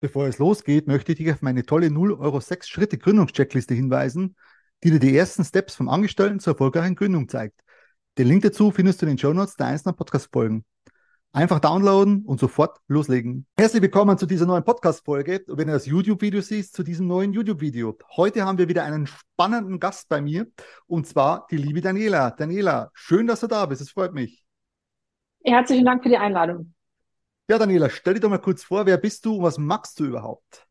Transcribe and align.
Bevor 0.00 0.28
es 0.28 0.38
losgeht, 0.38 0.86
möchte 0.86 1.10
ich 1.10 1.18
dich 1.18 1.32
auf 1.32 1.42
meine 1.42 1.64
tolle 1.64 1.90
0 1.90 2.12
Euro 2.12 2.38
6 2.38 2.68
Schritte 2.68 2.98
Gründungscheckliste 2.98 3.74
hinweisen, 3.74 4.36
die 4.84 4.92
dir 4.92 5.00
die 5.00 5.16
ersten 5.16 5.44
Steps 5.44 5.74
vom 5.74 5.88
Angestellten 5.88 6.38
zur 6.38 6.52
erfolgreichen 6.52 6.94
Gründung 6.94 7.28
zeigt. 7.28 7.60
Den 8.16 8.28
Link 8.28 8.42
dazu 8.42 8.70
findest 8.70 9.02
du 9.02 9.06
in 9.06 9.12
den 9.12 9.18
Show 9.18 9.32
Notes 9.32 9.56
der 9.56 9.66
einzelnen 9.66 9.96
Podcast-Folgen. 9.96 10.64
Einfach 11.32 11.58
downloaden 11.58 12.24
und 12.24 12.38
sofort 12.38 12.78
loslegen. 12.86 13.46
Herzlich 13.58 13.82
willkommen 13.82 14.16
zu 14.18 14.26
dieser 14.26 14.46
neuen 14.46 14.64
Podcast-Folge. 14.64 15.42
Wenn 15.48 15.66
du 15.66 15.72
das 15.72 15.86
YouTube-Video 15.86 16.42
siehst, 16.42 16.74
zu 16.74 16.84
diesem 16.84 17.08
neuen 17.08 17.32
YouTube-Video. 17.32 17.98
Heute 18.16 18.44
haben 18.44 18.56
wir 18.56 18.68
wieder 18.68 18.84
einen 18.84 19.08
spannenden 19.08 19.80
Gast 19.80 20.08
bei 20.08 20.20
mir 20.20 20.46
und 20.86 21.08
zwar 21.08 21.48
die 21.50 21.56
liebe 21.56 21.80
Daniela. 21.80 22.30
Daniela, 22.30 22.90
schön, 22.94 23.26
dass 23.26 23.40
du 23.40 23.48
da 23.48 23.66
bist. 23.66 23.82
Es 23.82 23.90
freut 23.90 24.14
mich. 24.14 24.44
Herzlichen 25.42 25.84
Dank 25.84 26.04
für 26.04 26.08
die 26.08 26.18
Einladung. 26.18 26.72
Ja, 27.48 27.58
Daniela, 27.58 27.90
stell 27.90 28.14
dich 28.14 28.20
doch 28.22 28.28
mal 28.30 28.38
kurz 28.38 28.62
vor, 28.64 28.86
wer 28.86 28.96
bist 28.98 29.24
du 29.24 29.36
und 29.36 29.42
was 29.42 29.58
magst 29.58 29.98
du 30.00 30.04
überhaupt? 30.04 30.66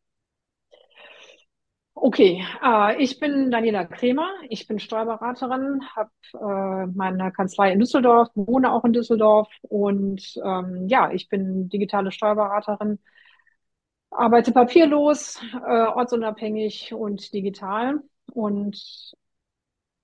Okay, 1.99 2.43
äh, 2.63 3.01
ich 3.01 3.19
bin 3.19 3.49
Daniela 3.49 3.85
Kremer, 3.85 4.29
ich 4.49 4.67
bin 4.67 4.79
Steuerberaterin, 4.79 5.81
habe 5.95 6.11
äh, 6.33 6.87
meine 6.95 7.31
Kanzlei 7.31 7.71
in 7.73 7.79
Düsseldorf, 7.79 8.29
wohne 8.35 8.71
auch 8.71 8.85
in 8.85 8.93
Düsseldorf 8.93 9.49
und 9.63 10.21
ähm, 10.43 10.87
ja, 10.87 11.11
ich 11.11 11.27
bin 11.27 11.69
digitale 11.69 12.11
Steuerberaterin, 12.11 12.99
arbeite 14.11 14.51
papierlos, 14.51 15.39
äh, 15.53 15.85
ortsunabhängig 15.87 16.93
und 16.93 17.33
digital 17.33 18.01
und 18.33 19.13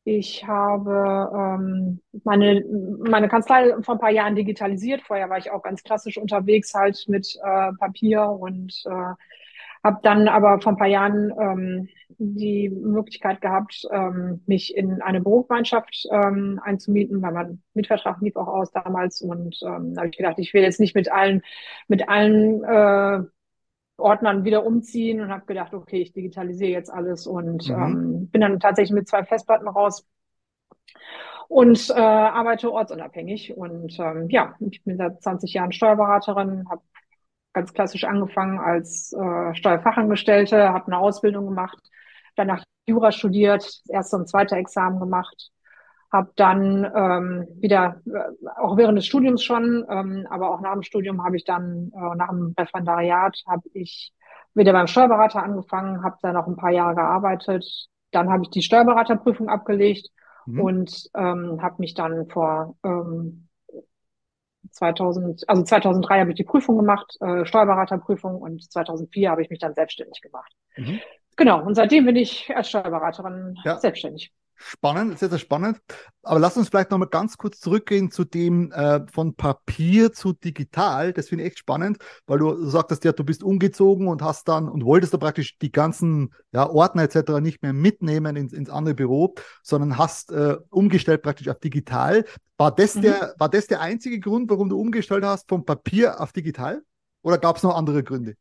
ich 0.06 0.46
habe 0.46 1.30
ähm, 1.34 2.02
meine, 2.24 2.64
meine 3.08 3.30
Kanzlei 3.30 3.74
vor 3.82 3.96
ein 3.96 4.02
paar 4.02 4.12
Jahren 4.12 4.36
digitalisiert. 4.36 5.02
Vorher 5.02 5.30
war 5.30 5.38
ich 5.38 5.52
auch 5.52 5.64
ganz 5.64 5.84
klassisch 5.84 6.18
unterwegs, 6.18 6.74
halt 6.74 7.06
mit 7.08 7.38
äh, 7.42 7.72
Papier 7.80 8.24
und 8.24 8.84
äh, 8.86 9.14
habe 9.84 10.00
dann 10.02 10.28
aber 10.28 10.62
vor 10.62 10.74
ein 10.74 10.78
paar 10.78 10.88
Jahren 10.88 11.32
ähm, 11.40 11.90
die 12.18 12.70
Möglichkeit 12.70 13.42
gehabt, 13.42 13.86
ähm, 13.92 14.42
mich 14.46 14.76
in 14.76 15.02
eine 15.02 15.22
Bürogemeinschaft 15.22 16.08
ähm, 16.12 16.60
einzumieten, 16.64 17.22
weil 17.22 17.34
mein 17.34 17.62
Mietvertrag 17.74 18.22
lief 18.22 18.36
auch 18.36 18.48
aus 18.48 18.72
damals. 18.72 19.22
Und 19.22 19.58
ähm, 19.64 19.94
habe 19.98 20.08
ich 20.10 20.18
gedacht, 20.18 20.38
ich 20.38 20.54
will 20.54 20.64
jetzt 20.64 20.80
nicht 20.80 20.96
mit 20.96 21.12
allen, 21.12 21.42
mit 21.88 22.08
allen 22.10 22.64
äh, 22.64 23.24
Ordnern 23.98 24.44
wieder 24.44 24.66
umziehen 24.66 25.22
und 25.22 25.32
habe 25.32 25.46
gedacht, 25.46 25.74
okay, 25.74 26.02
ich 26.02 26.14
digitalisiere 26.14 26.72
jetzt 26.72 26.92
alles 26.92 27.28
und 27.28 27.70
mhm. 27.70 27.76
ähm, 27.76 28.30
bin 28.30 28.42
dann 28.42 28.60
tatsächlich 28.60 28.94
mit 28.94 29.08
zwei 29.08 29.24
Festplatten 29.24 29.68
raus 29.68 30.06
und 31.48 31.90
äh, 31.90 31.94
arbeite 32.00 32.72
ortsunabhängig. 32.72 33.56
Und 33.56 33.98
ähm, 34.00 34.30
ja, 34.30 34.56
ich 34.60 34.84
bin 34.84 34.98
seit 34.98 35.22
20 35.22 35.54
Jahren 35.54 35.72
Steuerberaterin, 35.72 36.68
habe 36.70 36.82
ganz 37.54 37.74
klassisch 37.74 38.04
angefangen 38.04 38.60
als 38.60 39.14
äh, 39.14 39.56
Steuerfachangestellte, 39.56 40.70
habe 40.70 40.88
eine 40.88 40.98
Ausbildung 40.98 41.46
gemacht, 41.46 41.78
danach 42.36 42.64
Jura 42.88 43.12
studiert, 43.12 43.64
das 43.64 43.90
erste 43.90 44.18
und 44.18 44.28
zweite 44.28 44.56
Examen 44.56 45.00
gemacht, 45.00 45.52
habe 46.14 46.32
dann 46.36 46.86
ähm, 46.96 47.48
wieder, 47.60 48.02
äh, 48.06 48.48
auch 48.62 48.78
während 48.78 48.98
des 48.98 49.08
Studiums 49.08 49.44
schon, 49.44 49.84
ähm, 49.90 50.28
aber 50.30 50.52
auch 50.52 50.62
nach 50.62 50.74
dem 50.74 50.84
Studium 50.84 51.24
habe 51.24 51.36
ich 51.36 51.44
dann, 51.44 51.92
äh, 51.94 52.16
nach 52.16 52.30
dem 52.30 52.54
Referendariat, 52.58 53.36
habe 53.48 53.64
ich 53.74 54.14
wieder 54.54 54.72
beim 54.72 54.88
Steuerberater 54.88 55.42
angefangen, 55.42 56.04
habe 56.04 56.18
da 56.22 56.32
noch 56.32 56.46
ein 56.46 56.56
paar 56.56 56.70
Jahre 56.70 56.96
gearbeitet. 56.96 57.66
Dann 58.12 58.30
habe 58.30 58.44
ich 58.44 58.52
die 58.52 58.62
Steuerberaterprüfung 58.62 59.50
abgelegt 59.50 60.10
mhm. 60.46 60.62
und 60.62 61.10
ähm, 61.18 61.60
habe 61.64 61.76
mich 61.80 61.96
dann 61.96 62.30
vor 62.30 62.76
ähm, 62.86 63.50
2000, 64.70 65.50
also 65.50 65.64
2003 65.64 66.20
habe 66.20 66.30
ich 66.30 66.36
die 66.36 66.44
Prüfung 66.44 66.78
gemacht, 66.78 67.18
äh, 67.22 67.44
Steuerberaterprüfung 67.46 68.40
und 68.40 68.72
2004 68.72 69.32
habe 69.32 69.42
ich 69.42 69.50
mich 69.50 69.60
dann 69.60 69.74
selbstständig 69.74 70.22
gemacht. 70.22 70.54
Mhm. 70.78 71.00
Genau, 71.36 71.64
und 71.66 71.74
seitdem 71.74 72.06
bin 72.06 72.16
ich 72.16 72.56
als 72.56 72.70
Steuerberaterin 72.70 73.56
ja. 73.66 73.80
selbstständig. 73.80 74.32
Spannend, 74.56 75.20
sehr, 75.20 75.30
sehr 75.30 75.40
spannend. 75.40 75.80
Aber 76.22 76.40
lass 76.40 76.56
uns 76.56 76.70
vielleicht 76.70 76.92
nochmal 76.92 77.10
ganz 77.10 77.38
kurz 77.38 77.60
zurückgehen 77.60 78.12
zu 78.12 78.24
dem 78.24 78.72
äh, 78.72 79.02
von 79.12 79.36
Papier 79.36 80.14
zu 80.14 80.34
digital. 80.34 81.12
Das 81.14 81.30
finde 81.30 81.44
ich 81.44 81.52
echt 81.52 81.60
spannend, 81.60 81.98
weil 82.28 82.40
du 82.40 82.66
sagtest 82.66 83.04
ja, 83.04 83.12
du 83.12 83.24
bist 83.24 83.44
umgezogen 83.44 84.08
und 84.08 84.22
hast 84.22 84.48
dann 84.48 84.70
und 84.70 84.86
wolltest 84.86 85.14
da 85.14 85.18
praktisch 85.18 85.58
die 85.58 85.72
ganzen 85.72 86.34
ja, 86.52 86.70
Ordner 86.70 87.04
etc. 87.04 87.42
nicht 87.42 87.62
mehr 87.62 87.74
mitnehmen 87.74 88.36
ins, 88.36 88.54
ins 88.54 88.70
andere 88.70 88.96
Büro, 88.96 89.36
sondern 89.64 89.98
hast 89.98 90.32
äh, 90.32 90.58
umgestellt 90.70 91.24
praktisch 91.24 91.50
auf 91.50 91.60
digital. 91.60 92.26
War 92.58 92.74
das, 92.74 92.96
mhm. 92.96 93.02
der, 93.02 93.36
war 93.38 93.50
das 93.50 93.68
der 93.68 93.82
einzige 93.82 94.20
Grund, 94.20 94.50
warum 94.50 94.70
du 94.70 94.80
umgestellt 94.80 95.26
hast 95.26 95.50
von 95.50 95.66
Papier 95.66 96.22
auf 96.22 96.32
digital? 96.32 96.82
Oder 97.22 97.38
gab 97.38 97.58
es 97.58 97.64
noch 97.64 97.76
andere 97.76 98.04
Gründe? 98.04 98.36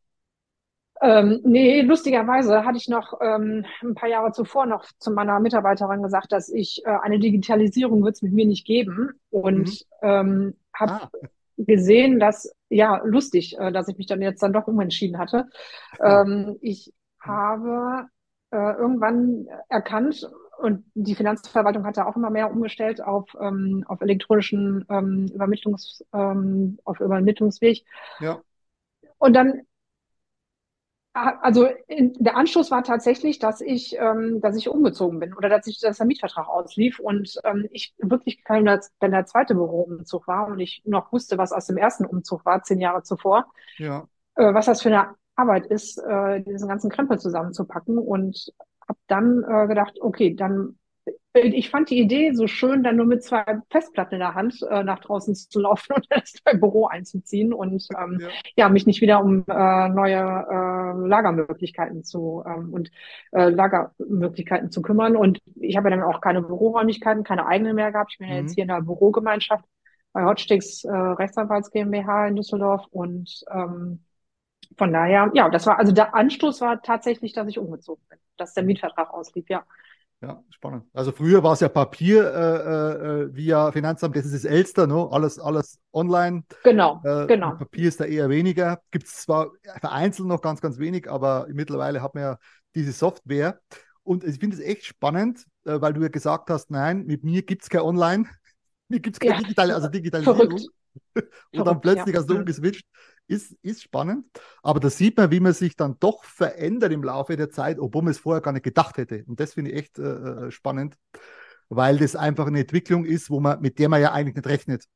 Ähm, 1.03 1.41
nee, 1.43 1.83
lustigerweise 1.83 2.65
hatte 2.65 2.77
ich 2.77 2.89
noch 2.89 3.21
ähm, 3.21 3.65
ein 3.83 3.95
paar 3.95 4.09
Jahre 4.09 4.31
zuvor 4.31 4.67
noch 4.67 4.85
zu 4.99 5.11
meiner 5.11 5.41
Mitarbeiterin 5.41 6.01
gesagt, 6.01 6.31
dass 6.31 6.49
ich 6.49 6.83
äh, 6.85 6.91
eine 6.91 7.19
Digitalisierung 7.19 8.05
wird 8.05 8.15
es 8.15 8.23
mit 8.23 8.33
mir 8.33 8.47
nicht 8.47 8.65
geben 8.65 9.11
und 9.31 9.69
mhm. 9.69 9.75
ähm, 10.03 10.57
habe 10.73 10.93
ah. 10.93 11.11
gesehen, 11.59 12.21
dass 12.21 12.55
ja 12.69 13.03
lustig, 13.05 13.59
äh, 13.59 13.73
dass 13.73 13.89
ich 13.89 13.99
mich 13.99 14.07
dann 14.07 14.23
jetzt 14.23 14.45
dann 14.45 14.53
doch 14.53 14.69
umentschieden 14.69 15.19
hatte. 15.19 15.49
Ähm, 16.01 16.57
ich 16.61 16.93
habe 17.19 18.07
äh, 18.53 18.73
irgendwann 18.75 19.49
erkannt 19.69 20.31
und 20.59 20.85
die 20.95 21.17
Finanzverwaltung 21.17 21.85
hat 21.85 21.97
da 21.97 22.07
auch 22.07 22.15
immer 22.15 22.31
mehr 22.31 22.49
umgestellt 22.49 23.03
auf 23.03 23.37
ähm, 23.41 23.85
auf 23.89 24.01
elektronischen 24.03 24.85
ähm, 24.89 25.27
Übermittlungs 25.35 26.05
ähm, 26.15 26.79
auf 26.85 27.01
Übermittlungsweg. 27.01 27.85
Ja. 28.21 28.41
Und 29.19 29.35
dann 29.35 29.63
also 31.15 31.67
in, 31.89 32.15
der 32.15 32.37
Anschluss 32.37 32.71
war 32.71 32.83
tatsächlich, 32.83 33.39
dass 33.39 33.61
ich, 33.61 33.97
ähm, 33.99 34.41
dass 34.41 34.57
ich 34.57 34.69
umgezogen 34.69 35.21
bin 35.21 35.35
oder 35.35 35.49
dass 35.49 35.67
ich, 35.67 35.79
dass 35.79 35.99
der 35.99 36.07
Mietvertrag 36.07 36.49
auslief 36.49 36.99
und 36.99 37.39
ähm, 37.45 37.69
ich 37.71 37.95
wirklich 37.99 38.43
kein, 38.45 38.65
wenn 38.65 39.11
der 39.11 39.27
zweite 39.27 39.55
Büroumzug 39.55 40.27
war 40.27 40.47
und 40.47 40.59
ich 40.59 40.83
noch 40.87 41.13
wusste, 41.13 41.37
was 41.37 41.53
aus 41.53 41.67
dem 41.67 41.77
ersten 41.77 42.07
Umzug 42.07 42.47
war, 42.47 42.63
zehn 42.63 42.81
Jahre 42.81 43.03
zuvor, 43.03 43.47
ja. 43.77 44.09
äh, 44.37 44.55
was 44.55 44.67
das 44.67 44.81
für 44.81 44.89
eine 44.89 45.15
Arbeit 45.37 45.67
ist, 45.67 45.99
äh, 45.99 46.41
diesen 46.41 46.69
ganzen 46.69 46.91
Krempel 46.91 47.19
zusammenzupacken 47.19 47.99
und 47.99 48.53
habe 48.89 48.99
dann 49.07 49.45
äh, 49.47 49.67
gedacht, 49.67 49.99
okay, 50.01 50.35
dann 50.35 50.79
ich 51.35 51.71
fand 51.71 51.89
die 51.89 51.99
Idee 51.99 52.33
so 52.33 52.47
schön, 52.47 52.83
dann 52.83 52.97
nur 52.97 53.07
mit 53.07 53.25
zwei 53.25 53.45
Festplatten 53.71 54.15
in 54.15 54.21
der 54.21 54.35
Hand 54.35 54.61
äh, 54.71 54.85
nach 54.85 55.01
draußen 55.01 55.35
zu 55.35 55.61
laufen 55.61 55.93
und 55.97 56.07
das 56.11 56.35
Büro 56.61 56.87
einzuziehen 56.87 57.53
und 57.53 57.87
ähm, 57.99 58.19
ja. 58.21 58.29
ja. 58.57 58.69
mich 58.69 58.87
nicht 58.87 59.01
wieder 59.01 59.25
um 59.25 59.45
äh, 59.49 59.89
neue 59.89 60.19
äh, 60.19 61.09
Lagermöglichkeiten 61.09 62.05
zu 62.05 62.45
ähm, 62.47 62.73
und 62.73 62.91
äh, 63.33 63.49
Lagermöglichkeiten 63.49 64.71
zu 64.71 64.83
kümmern. 64.83 65.17
Und 65.17 65.39
ich 65.57 65.77
habe 65.77 65.91
ja 65.91 65.97
dann 65.97 66.05
auch 66.05 66.21
keine 66.21 66.43
Büroräumlichkeiten, 66.43 67.25
keine 67.25 67.47
eigenen 67.47 67.77
mehr 67.77 67.93
gehabt. 67.93 68.13
Ich 68.13 68.19
bin 68.19 68.29
mhm. 68.29 68.33
ja 68.35 68.41
jetzt 68.41 68.51
mhm. 68.51 68.55
hier 68.55 68.63
in 68.65 68.69
der 68.69 68.83
Bürogemeinschaft 68.83 69.65
bei 70.13 70.25
Hotsticks 70.25 70.85
äh, 70.85 70.93
Rechtsanwalts 70.93 71.71
GmbH 71.71 72.29
in 72.29 72.37
Düsseldorf 72.37 72.85
und 72.91 73.43
ähm, 73.51 74.05
von 74.77 74.93
daher, 74.93 75.31
ja, 75.35 75.49
das 75.49 75.67
war, 75.67 75.79
also 75.79 75.93
der 75.93 76.15
Anstoß 76.15 76.61
war 76.61 76.83
tatsächlich, 76.83 77.33
dass 77.33 77.49
ich 77.49 77.59
umgezogen 77.59 78.03
bin, 78.09 78.19
dass 78.37 78.55
der 78.55 78.63
Mietvertrag 78.63 79.13
auslief, 79.13 79.49
ja. 79.49 79.65
Ja, 80.23 80.41
spannend. 80.51 80.85
Also 80.93 81.11
früher 81.11 81.43
war 81.43 81.55
es 81.55 81.61
ja 81.61 81.69
Papier 81.69 82.33
äh, 82.33 83.23
äh, 83.23 83.35
via 83.35 83.73
Finanzamt, 83.73 84.15
das 84.15 84.25
ist 84.25 84.45
das 84.45 84.45
Elster, 84.45 84.87
ne? 84.87 85.09
alles, 85.11 85.41
alles 85.41 85.81
online. 85.93 86.45
Genau, 86.63 87.01
äh, 87.03 87.27
genau. 87.27 87.57
Papier 87.57 87.89
ist 87.89 87.99
da 87.99 88.05
eher 88.05 88.31
weniger. 88.31 88.81
Gibt 88.93 89.07
es 89.09 89.23
zwar 89.23 89.51
vereinzelt 89.81 90.29
noch 90.29 90.41
ganz, 90.41 90.61
ganz 90.61 90.79
wenig, 90.79 91.11
aber 91.11 91.49
mittlerweile 91.51 92.03
hat 92.03 92.15
man 92.15 92.23
ja 92.23 92.39
diese 92.77 92.93
Software. 92.93 93.59
Und 94.05 94.23
ich 94.23 94.39
finde 94.39 94.57
es 94.57 94.63
echt 94.63 94.85
spannend, 94.85 95.45
äh, 95.65 95.81
weil 95.81 95.93
du 95.93 96.03
ja 96.03 96.09
gesagt 96.09 96.51
hast, 96.51 96.71
nein, 96.71 97.05
mit 97.05 97.25
mir 97.25 97.43
gibt 97.43 97.65
es 97.65 97.69
kein 97.69 97.83
Online, 97.83 98.25
mir 98.89 99.01
gibt 99.01 99.17
es 99.17 99.21
keine 99.21 99.35
ja. 99.35 99.41
digitale, 99.41 99.75
also 99.75 99.89
Digitalisierung. 99.89 100.37
Verrückt. 100.37 100.67
Und 101.53 101.65
dann 101.67 101.81
plötzlich 101.81 102.15
ja. 102.15 102.21
hast 102.21 102.31
du 102.31 102.37
umgeswitcht 102.37 102.87
ist, 103.27 103.57
ist 103.63 103.83
spannend. 103.83 104.27
Aber 104.63 104.81
da 104.81 104.91
sieht 104.91 105.17
man, 105.17 105.31
wie 105.31 105.41
man 105.41 105.53
sich 105.53 105.77
dann 105.77 105.97
doch 106.01 106.25
verändert 106.25 106.93
im 106.93 107.03
Laufe 107.03 107.37
der 107.37 107.51
Zeit, 107.51 107.79
obwohl 107.79 108.03
man 108.03 108.11
es 108.11 108.19
vorher 108.19 108.43
gar 108.43 108.53
nicht 108.53 108.65
gedacht 108.65 108.97
hätte. 108.99 109.25
Und 109.27 109.41
das 109.41 109.55
finde 109.55 109.71
ich 109.71 109.79
echt 109.79 109.99
äh, 109.99 110.03
äh, 110.03 110.51
spannend, 110.51 110.97
weil 111.69 111.99
das 111.99 112.17
einfach 112.17 112.47
eine 112.47 112.61
Entwicklung 112.61 113.05
ist, 113.05 113.31
wo 113.31 113.41
man, 113.41 113.61
mit 113.61 113.79
der 113.79 113.89
man 113.89 114.01
ja 114.01 114.13
eigentlich 114.13 114.37
nicht 114.37 114.47
rechnet. 114.47 114.87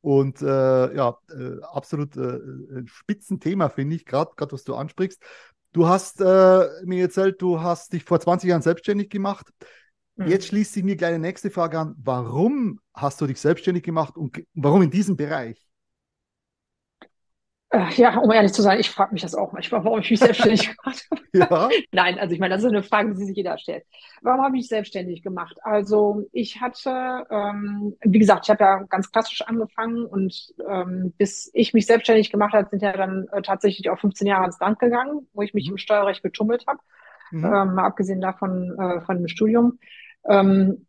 Und 0.00 0.42
äh, 0.42 0.94
ja, 0.94 1.16
äh, 1.30 1.60
absolut 1.62 2.16
äh, 2.16 2.20
ein 2.20 2.86
Spitzenthema, 2.86 3.68
finde 3.68 3.96
ich, 3.96 4.04
gerade 4.04 4.30
was 4.36 4.64
du 4.64 4.74
ansprichst. 4.74 5.22
Du 5.72 5.86
hast 5.86 6.20
äh, 6.20 6.66
mir 6.84 7.02
erzählt, 7.02 7.42
du 7.42 7.60
hast 7.60 7.92
dich 7.92 8.04
vor 8.04 8.20
20 8.20 8.48
Jahren 8.48 8.62
selbstständig 8.62 9.10
gemacht. 9.10 9.48
Mhm. 10.16 10.28
Jetzt 10.28 10.46
schließt 10.46 10.72
sich 10.72 10.84
mir 10.84 10.96
gleich 10.96 11.14
eine 11.14 11.20
nächste 11.20 11.50
Frage 11.50 11.78
an. 11.78 11.94
Warum 11.98 12.80
hast 12.94 13.20
du 13.20 13.26
dich 13.26 13.40
selbstständig 13.40 13.82
gemacht 13.82 14.16
und 14.16 14.42
warum 14.54 14.82
in 14.82 14.90
diesem 14.90 15.16
Bereich? 15.16 15.67
Äh, 17.70 17.92
ja, 17.96 18.16
um 18.18 18.30
ehrlich 18.30 18.54
zu 18.54 18.62
sein, 18.62 18.80
ich 18.80 18.88
frage 18.88 19.12
mich 19.12 19.20
das 19.20 19.34
auch 19.34 19.52
manchmal, 19.52 19.84
warum 19.84 20.00
ich 20.00 20.10
mich 20.10 20.20
selbstständig 20.20 20.74
gemacht 20.76 21.06
habe. 21.10 21.22
Ja. 21.34 21.68
Nein, 21.92 22.18
also 22.18 22.32
ich 22.32 22.40
meine, 22.40 22.54
das 22.54 22.64
ist 22.64 22.70
eine 22.70 22.82
Frage, 22.82 23.14
die 23.14 23.24
sich 23.24 23.36
jeder 23.36 23.58
stellt. 23.58 23.84
Warum 24.22 24.40
habe 24.42 24.56
ich 24.56 24.62
mich 24.62 24.68
selbstständig 24.68 25.22
gemacht? 25.22 25.58
Also 25.62 26.24
ich 26.32 26.62
hatte, 26.62 27.26
ähm, 27.30 27.94
wie 28.00 28.18
gesagt, 28.18 28.46
ich 28.46 28.50
habe 28.50 28.64
ja 28.64 28.82
ganz 28.84 29.10
klassisch 29.10 29.42
angefangen 29.42 30.06
und 30.06 30.54
ähm, 30.66 31.12
bis 31.18 31.50
ich 31.52 31.74
mich 31.74 31.84
selbstständig 31.84 32.30
gemacht 32.30 32.54
habe, 32.54 32.70
sind 32.70 32.80
ja 32.80 32.92
dann 32.92 33.26
äh, 33.32 33.42
tatsächlich 33.42 33.90
auch 33.90 33.98
15 33.98 34.26
Jahre 34.26 34.46
ins 34.46 34.60
Land 34.60 34.78
gegangen, 34.78 35.28
wo 35.34 35.42
ich 35.42 35.52
mich 35.52 35.66
mhm. 35.66 35.72
im 35.72 35.78
Steuerrecht 35.78 36.22
getummelt 36.22 36.64
habe, 36.66 36.80
mhm. 37.32 37.44
ähm, 37.44 37.74
mal 37.74 37.84
abgesehen 37.84 38.22
davon 38.22 38.78
äh, 38.78 39.02
von 39.02 39.18
dem 39.18 39.28
Studium. 39.28 39.78
Ähm, 40.26 40.86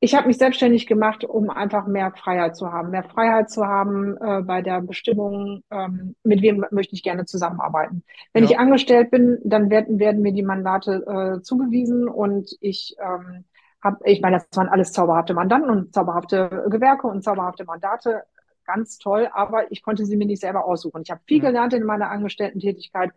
ich 0.00 0.14
habe 0.14 0.26
mich 0.26 0.36
selbstständig 0.36 0.86
gemacht, 0.86 1.24
um 1.24 1.48
einfach 1.48 1.86
mehr 1.86 2.12
Freiheit 2.12 2.54
zu 2.54 2.70
haben. 2.70 2.90
Mehr 2.90 3.04
Freiheit 3.04 3.50
zu 3.50 3.66
haben 3.66 4.16
äh, 4.18 4.42
bei 4.42 4.60
der 4.60 4.82
Bestimmung, 4.82 5.62
ähm, 5.70 6.14
mit 6.22 6.42
wem 6.42 6.66
möchte 6.70 6.94
ich 6.94 7.02
gerne 7.02 7.24
zusammenarbeiten. 7.24 8.02
Wenn 8.34 8.44
ja. 8.44 8.50
ich 8.50 8.58
angestellt 8.58 9.10
bin, 9.10 9.38
dann 9.44 9.70
werden, 9.70 9.98
werden 9.98 10.20
mir 10.20 10.32
die 10.32 10.42
Mandate 10.42 11.38
äh, 11.38 11.42
zugewiesen 11.42 12.08
und 12.08 12.50
ich 12.60 12.94
ähm, 13.00 13.44
habe, 13.82 13.98
ich 14.04 14.20
meine, 14.20 14.36
das 14.36 14.48
waren 14.54 14.68
alles 14.68 14.92
zauberhafte 14.92 15.32
Mandanten 15.32 15.70
und 15.70 15.94
zauberhafte 15.94 16.66
Gewerke 16.68 17.06
und 17.06 17.22
zauberhafte 17.22 17.64
Mandate. 17.64 18.24
Ganz 18.66 18.98
toll, 18.98 19.28
aber 19.32 19.70
ich 19.70 19.82
konnte 19.82 20.04
sie 20.04 20.16
mir 20.16 20.26
nicht 20.26 20.40
selber 20.40 20.66
aussuchen. 20.66 21.02
Ich 21.02 21.10
habe 21.10 21.20
viel 21.26 21.42
ja. 21.42 21.48
gelernt 21.48 21.72
in 21.72 21.84
meiner 21.84 22.10
Angestellten-Tätigkeit 22.10 23.12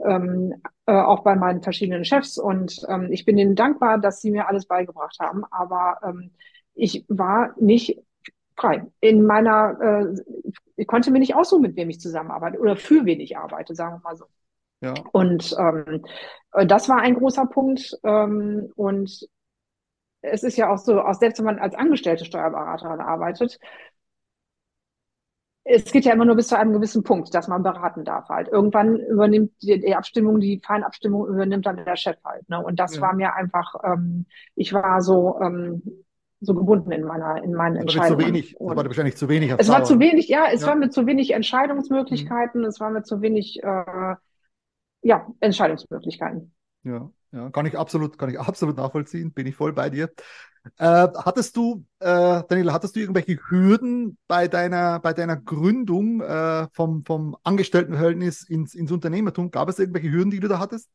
ähm, 0.00 0.54
äh, 0.86 0.92
auch 0.92 1.22
bei 1.22 1.34
meinen 1.34 1.62
verschiedenen 1.62 2.04
Chefs. 2.04 2.38
Und 2.38 2.84
ähm, 2.88 3.08
ich 3.10 3.24
bin 3.24 3.38
ihnen 3.38 3.54
dankbar, 3.54 3.98
dass 3.98 4.20
sie 4.20 4.30
mir 4.30 4.48
alles 4.48 4.66
beigebracht 4.66 5.18
haben. 5.20 5.44
Aber 5.50 5.98
ähm, 6.04 6.30
ich 6.74 7.04
war 7.08 7.54
nicht 7.58 7.98
frei. 8.56 8.86
In 9.00 9.24
meiner, 9.24 9.78
äh, 9.80 10.22
ich 10.76 10.86
konnte 10.86 11.10
mir 11.10 11.18
nicht 11.18 11.34
aussuchen, 11.34 11.62
mit 11.62 11.76
wem 11.76 11.90
ich 11.90 12.00
zusammenarbeite 12.00 12.58
oder 12.58 12.76
für 12.76 13.04
wen 13.04 13.20
ich 13.20 13.36
arbeite, 13.36 13.74
sagen 13.74 13.96
wir 13.96 14.10
mal 14.10 14.16
so. 14.16 14.26
Ja. 14.80 14.94
Und 15.12 15.54
ähm, 15.58 16.04
äh, 16.52 16.66
das 16.66 16.88
war 16.88 16.98
ein 16.98 17.14
großer 17.14 17.46
Punkt. 17.46 17.96
Ähm, 18.02 18.72
und 18.76 19.26
es 20.22 20.42
ist 20.42 20.56
ja 20.56 20.70
auch 20.70 20.78
so, 20.78 21.00
auch 21.00 21.14
selbst 21.14 21.38
wenn 21.38 21.46
man 21.46 21.58
als 21.58 21.74
angestellte 21.74 22.24
Steuerberaterin 22.24 23.00
arbeitet, 23.00 23.58
es 25.64 25.92
geht 25.92 26.04
ja 26.04 26.12
immer 26.12 26.24
nur 26.24 26.36
bis 26.36 26.48
zu 26.48 26.58
einem 26.58 26.72
gewissen 26.72 27.04
Punkt, 27.04 27.32
dass 27.34 27.48
man 27.48 27.62
beraten 27.62 28.04
darf 28.04 28.28
halt. 28.28 28.48
Irgendwann 28.48 28.96
übernimmt 28.96 29.52
die, 29.62 29.94
Abstimmung, 29.94 30.40
die 30.40 30.60
Feinabstimmung 30.64 31.26
übernimmt 31.28 31.66
dann 31.66 31.84
der 31.84 31.96
Chef 31.96 32.16
halt. 32.24 32.48
Ne? 32.48 32.62
Und 32.62 32.80
das 32.80 32.96
ja. 32.96 33.02
war 33.02 33.14
mir 33.14 33.34
einfach, 33.34 33.74
ähm, 33.84 34.26
ich 34.56 34.72
war 34.72 35.00
so, 35.00 35.38
ähm, 35.40 35.82
so 36.40 36.54
gebunden 36.54 36.90
in 36.90 37.04
meiner, 37.04 37.42
in 37.42 37.54
meinen 37.54 37.76
Entscheidungen. 37.76 38.20
Zu 38.20 38.26
wenig. 38.26 38.60
Und 38.60 38.76
war 38.76 38.84
wahrscheinlich 38.84 39.16
zu 39.16 39.28
wenig. 39.28 39.54
Es 39.56 39.68
war 39.68 39.84
zu 39.84 40.00
wenig, 40.00 40.28
ja, 40.28 40.46
es 40.52 40.62
ja. 40.62 40.68
war 40.68 40.74
mir 40.74 40.90
zu 40.90 41.06
wenig 41.06 41.32
Entscheidungsmöglichkeiten, 41.32 42.62
mhm. 42.62 42.66
es 42.66 42.80
war 42.80 42.90
mir 42.90 43.04
zu 43.04 43.22
wenig, 43.22 43.62
äh, 43.62 44.14
ja, 45.02 45.26
Entscheidungsmöglichkeiten. 45.38 46.52
Ja, 46.84 47.10
ja, 47.30 47.50
kann 47.50 47.66
ich 47.66 47.78
absolut, 47.78 48.18
kann 48.18 48.28
ich 48.30 48.38
absolut 48.40 48.76
nachvollziehen, 48.76 49.32
bin 49.32 49.46
ich 49.46 49.54
voll 49.54 49.72
bei 49.72 49.88
dir. 49.88 50.10
Äh, 50.78 51.08
hattest 51.16 51.56
du, 51.56 51.84
äh, 52.00 52.42
Daniela, 52.48 52.72
hattest 52.72 52.96
du 52.96 53.00
irgendwelche 53.00 53.38
Hürden 53.48 54.18
bei 54.26 54.48
deiner, 54.48 55.00
bei 55.00 55.12
deiner 55.12 55.36
Gründung 55.36 56.20
äh, 56.20 56.66
vom, 56.72 57.04
vom 57.04 57.36
Angestelltenverhältnis 57.42 58.42
ins, 58.48 58.74
ins 58.74 58.90
Unternehmertum? 58.92 59.50
Gab 59.50 59.68
es 59.68 59.78
irgendwelche 59.78 60.10
Hürden, 60.10 60.30
die 60.30 60.40
du 60.40 60.48
da 60.48 60.58
hattest? 60.58 60.90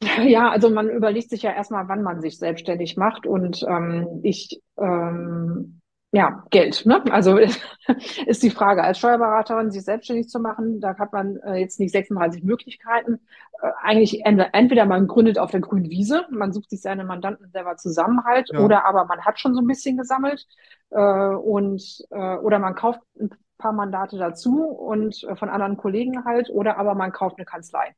Ja, 0.24 0.50
also 0.50 0.70
man 0.70 0.88
überlegt 0.88 1.28
sich 1.30 1.42
ja 1.42 1.52
erstmal, 1.52 1.88
wann 1.88 2.02
man 2.02 2.20
sich 2.22 2.38
selbstständig 2.38 2.96
macht. 2.96 3.26
Und 3.26 3.62
ähm, 3.68 4.20
ich 4.22 4.60
ähm, 4.78 5.79
ja, 6.12 6.44
Geld. 6.50 6.84
Ne? 6.86 7.02
Also 7.10 7.38
ist 8.26 8.42
die 8.42 8.50
Frage, 8.50 8.82
als 8.82 8.98
Steuerberaterin 8.98 9.70
sich 9.70 9.84
selbstständig 9.84 10.28
zu 10.28 10.40
machen, 10.40 10.80
da 10.80 10.98
hat 10.98 11.12
man 11.12 11.36
äh, 11.38 11.56
jetzt 11.56 11.78
nicht 11.78 11.92
36 11.92 12.42
Möglichkeiten. 12.42 13.20
Äh, 13.62 13.70
eigentlich 13.80 14.24
entweder, 14.24 14.50
entweder 14.52 14.86
man 14.86 15.06
gründet 15.06 15.38
auf 15.38 15.52
der 15.52 15.60
grünen 15.60 15.88
Wiese, 15.88 16.26
man 16.30 16.52
sucht 16.52 16.70
sich 16.70 16.80
seine 16.80 17.04
Mandanten 17.04 17.48
selber 17.50 17.76
zusammen 17.76 18.24
halt, 18.24 18.50
ja. 18.52 18.58
oder 18.60 18.86
aber 18.86 19.04
man 19.04 19.24
hat 19.24 19.38
schon 19.38 19.54
so 19.54 19.60
ein 19.60 19.66
bisschen 19.68 19.96
gesammelt 19.96 20.46
äh, 20.90 21.00
und 21.00 22.04
äh, 22.10 22.36
oder 22.38 22.58
man 22.58 22.74
kauft 22.74 23.00
ein 23.20 23.30
paar 23.58 23.72
Mandate 23.72 24.18
dazu 24.18 24.64
und 24.64 25.22
äh, 25.24 25.36
von 25.36 25.48
anderen 25.48 25.76
Kollegen 25.76 26.24
halt, 26.24 26.50
oder 26.50 26.76
aber 26.76 26.94
man 26.96 27.12
kauft 27.12 27.38
eine 27.38 27.44
Kanzlei. 27.44 27.94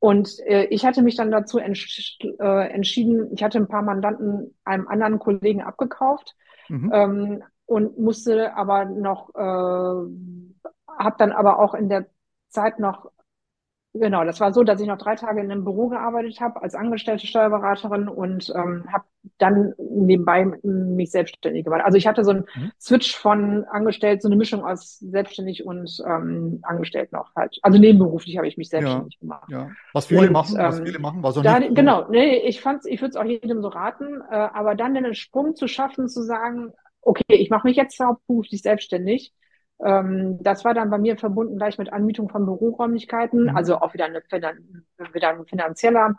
Und 0.00 0.40
äh, 0.46 0.64
ich 0.66 0.84
hatte 0.84 1.02
mich 1.02 1.14
dann 1.14 1.30
dazu 1.30 1.58
entsch 1.58 2.18
äh, 2.40 2.68
entschieden, 2.68 3.32
ich 3.32 3.44
hatte 3.44 3.58
ein 3.58 3.68
paar 3.68 3.82
Mandanten 3.82 4.56
einem 4.64 4.88
anderen 4.88 5.20
Kollegen 5.20 5.62
abgekauft 5.62 6.34
Mhm. 6.68 6.90
Ähm, 6.92 7.44
und 7.66 7.98
musste 7.98 8.56
aber 8.56 8.86
noch, 8.86 9.34
äh, 9.34 9.42
habe 10.98 11.16
dann 11.18 11.32
aber 11.32 11.58
auch 11.58 11.74
in 11.74 11.88
der 11.88 12.06
Zeit 12.48 12.78
noch 12.78 13.10
Genau, 14.00 14.24
das 14.24 14.40
war 14.40 14.52
so, 14.52 14.64
dass 14.64 14.80
ich 14.80 14.86
noch 14.86 14.98
drei 14.98 15.14
Tage 15.14 15.40
in 15.40 15.50
einem 15.50 15.64
Büro 15.64 15.88
gearbeitet 15.88 16.40
habe 16.40 16.62
als 16.62 16.74
angestellte 16.74 17.26
Steuerberaterin 17.26 18.08
und 18.08 18.52
ähm, 18.54 18.84
habe 18.92 19.04
dann 19.38 19.74
nebenbei 19.78 20.44
mich 20.62 21.10
selbstständig 21.10 21.64
gemacht. 21.64 21.82
Also 21.84 21.98
ich 21.98 22.06
hatte 22.06 22.24
so 22.24 22.30
einen 22.30 22.44
mhm. 22.54 22.72
Switch 22.80 23.16
von 23.16 23.64
angestellt, 23.64 24.22
so 24.22 24.28
eine 24.28 24.36
Mischung 24.36 24.64
aus 24.64 24.98
selbstständig 24.98 25.64
und 25.64 26.02
ähm, 26.06 26.60
angestellt 26.62 27.12
noch 27.12 27.34
halt. 27.34 27.58
Also 27.62 27.78
nebenberuflich 27.78 28.36
habe 28.36 28.46
ich 28.46 28.56
mich 28.56 28.68
selbstständig 28.68 29.14
ja, 29.14 29.20
gemacht. 29.20 29.50
Ja. 29.50 29.70
Was 29.92 30.06
viele 30.06 30.26
und, 30.26 30.32
machen, 30.32 30.56
was 30.58 30.78
ähm, 30.78 30.86
viele 30.86 30.98
machen, 30.98 31.22
war 31.22 31.32
so 31.32 31.42
da, 31.42 31.58
nicht. 31.58 31.74
Genau, 31.74 32.08
nee, 32.08 32.36
ich 32.38 32.60
fand's, 32.60 32.86
ich 32.86 33.00
würde 33.00 33.10
es 33.10 33.16
auch 33.16 33.24
jedem 33.24 33.62
so 33.62 33.68
raten, 33.68 34.20
äh, 34.30 34.34
aber 34.34 34.74
dann 34.74 34.94
den 34.94 35.14
Sprung 35.14 35.56
zu 35.56 35.66
schaffen, 35.66 36.08
zu 36.08 36.22
sagen, 36.22 36.72
okay, 37.02 37.22
ich 37.28 37.50
mache 37.50 37.66
mich 37.66 37.76
jetzt 37.76 37.98
hauptberuflich 38.00 38.62
selbstständig 38.62 39.32
ähm, 39.84 40.42
das 40.42 40.64
war 40.64 40.74
dann 40.74 40.90
bei 40.90 40.98
mir 40.98 41.16
verbunden 41.16 41.56
gleich 41.56 41.78
mit 41.78 41.92
Anmietung 41.92 42.28
von 42.28 42.44
Büroräumlichkeiten, 42.44 43.44
mhm. 43.44 43.56
also 43.56 43.80
auch 43.80 43.94
wieder, 43.94 44.06
eine, 44.06 44.22
wieder 45.12 45.28
ein 45.28 45.46
finanzieller, 45.46 46.14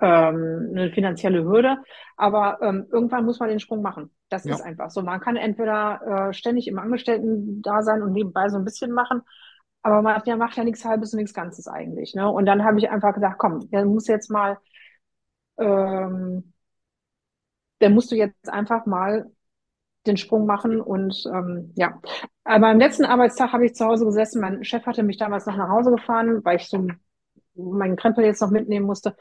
ähm, 0.00 0.68
eine 0.72 0.90
finanzielle 0.90 1.44
Hürde. 1.44 1.78
Aber 2.16 2.58
ähm, 2.62 2.86
irgendwann 2.90 3.24
muss 3.24 3.38
man 3.38 3.48
den 3.48 3.60
Sprung 3.60 3.82
machen. 3.82 4.10
Das 4.28 4.44
ja. 4.44 4.54
ist 4.54 4.60
einfach 4.60 4.90
so. 4.90 5.02
Man 5.02 5.20
kann 5.20 5.36
entweder 5.36 6.28
äh, 6.28 6.32
ständig 6.32 6.66
im 6.66 6.78
Angestellten 6.78 7.62
da 7.62 7.82
sein 7.82 8.02
und 8.02 8.12
nebenbei 8.12 8.48
so 8.48 8.58
ein 8.58 8.64
bisschen 8.64 8.90
machen, 8.90 9.22
aber 9.82 10.02
man 10.02 10.20
ja, 10.24 10.36
macht 10.36 10.56
ja 10.56 10.64
nichts 10.64 10.84
Halbes 10.84 11.12
und 11.12 11.18
nichts 11.18 11.34
Ganzes 11.34 11.68
eigentlich. 11.68 12.14
Ne? 12.14 12.28
Und 12.28 12.46
dann 12.46 12.64
habe 12.64 12.78
ich 12.78 12.90
einfach 12.90 13.14
gesagt, 13.14 13.38
komm, 13.38 13.70
der 13.70 13.84
muss 13.84 14.08
jetzt 14.08 14.30
mal, 14.30 14.58
ähm, 15.58 16.52
der 17.80 17.90
musst 17.90 18.10
du 18.10 18.16
jetzt 18.16 18.48
einfach 18.48 18.86
mal 18.86 19.30
den 20.06 20.16
Sprung 20.16 20.46
machen 20.46 20.80
und 20.80 21.24
ähm, 21.32 21.72
ja. 21.76 22.00
Aber 22.44 22.68
am 22.68 22.78
letzten 22.78 23.04
Arbeitstag 23.04 23.52
habe 23.52 23.66
ich 23.66 23.74
zu 23.74 23.86
Hause 23.86 24.04
gesessen. 24.04 24.40
Mein 24.40 24.64
Chef 24.64 24.84
hatte 24.86 25.02
mich 25.02 25.16
damals 25.16 25.46
noch 25.46 25.56
nach 25.56 25.70
Hause 25.70 25.90
gefahren, 25.90 26.44
weil 26.44 26.56
ich 26.56 26.68
so 26.68 26.86
meinen 27.54 27.96
Krempel 27.96 28.24
jetzt 28.24 28.42
noch 28.42 28.50
mitnehmen 28.50 28.86
musste. 28.86 29.16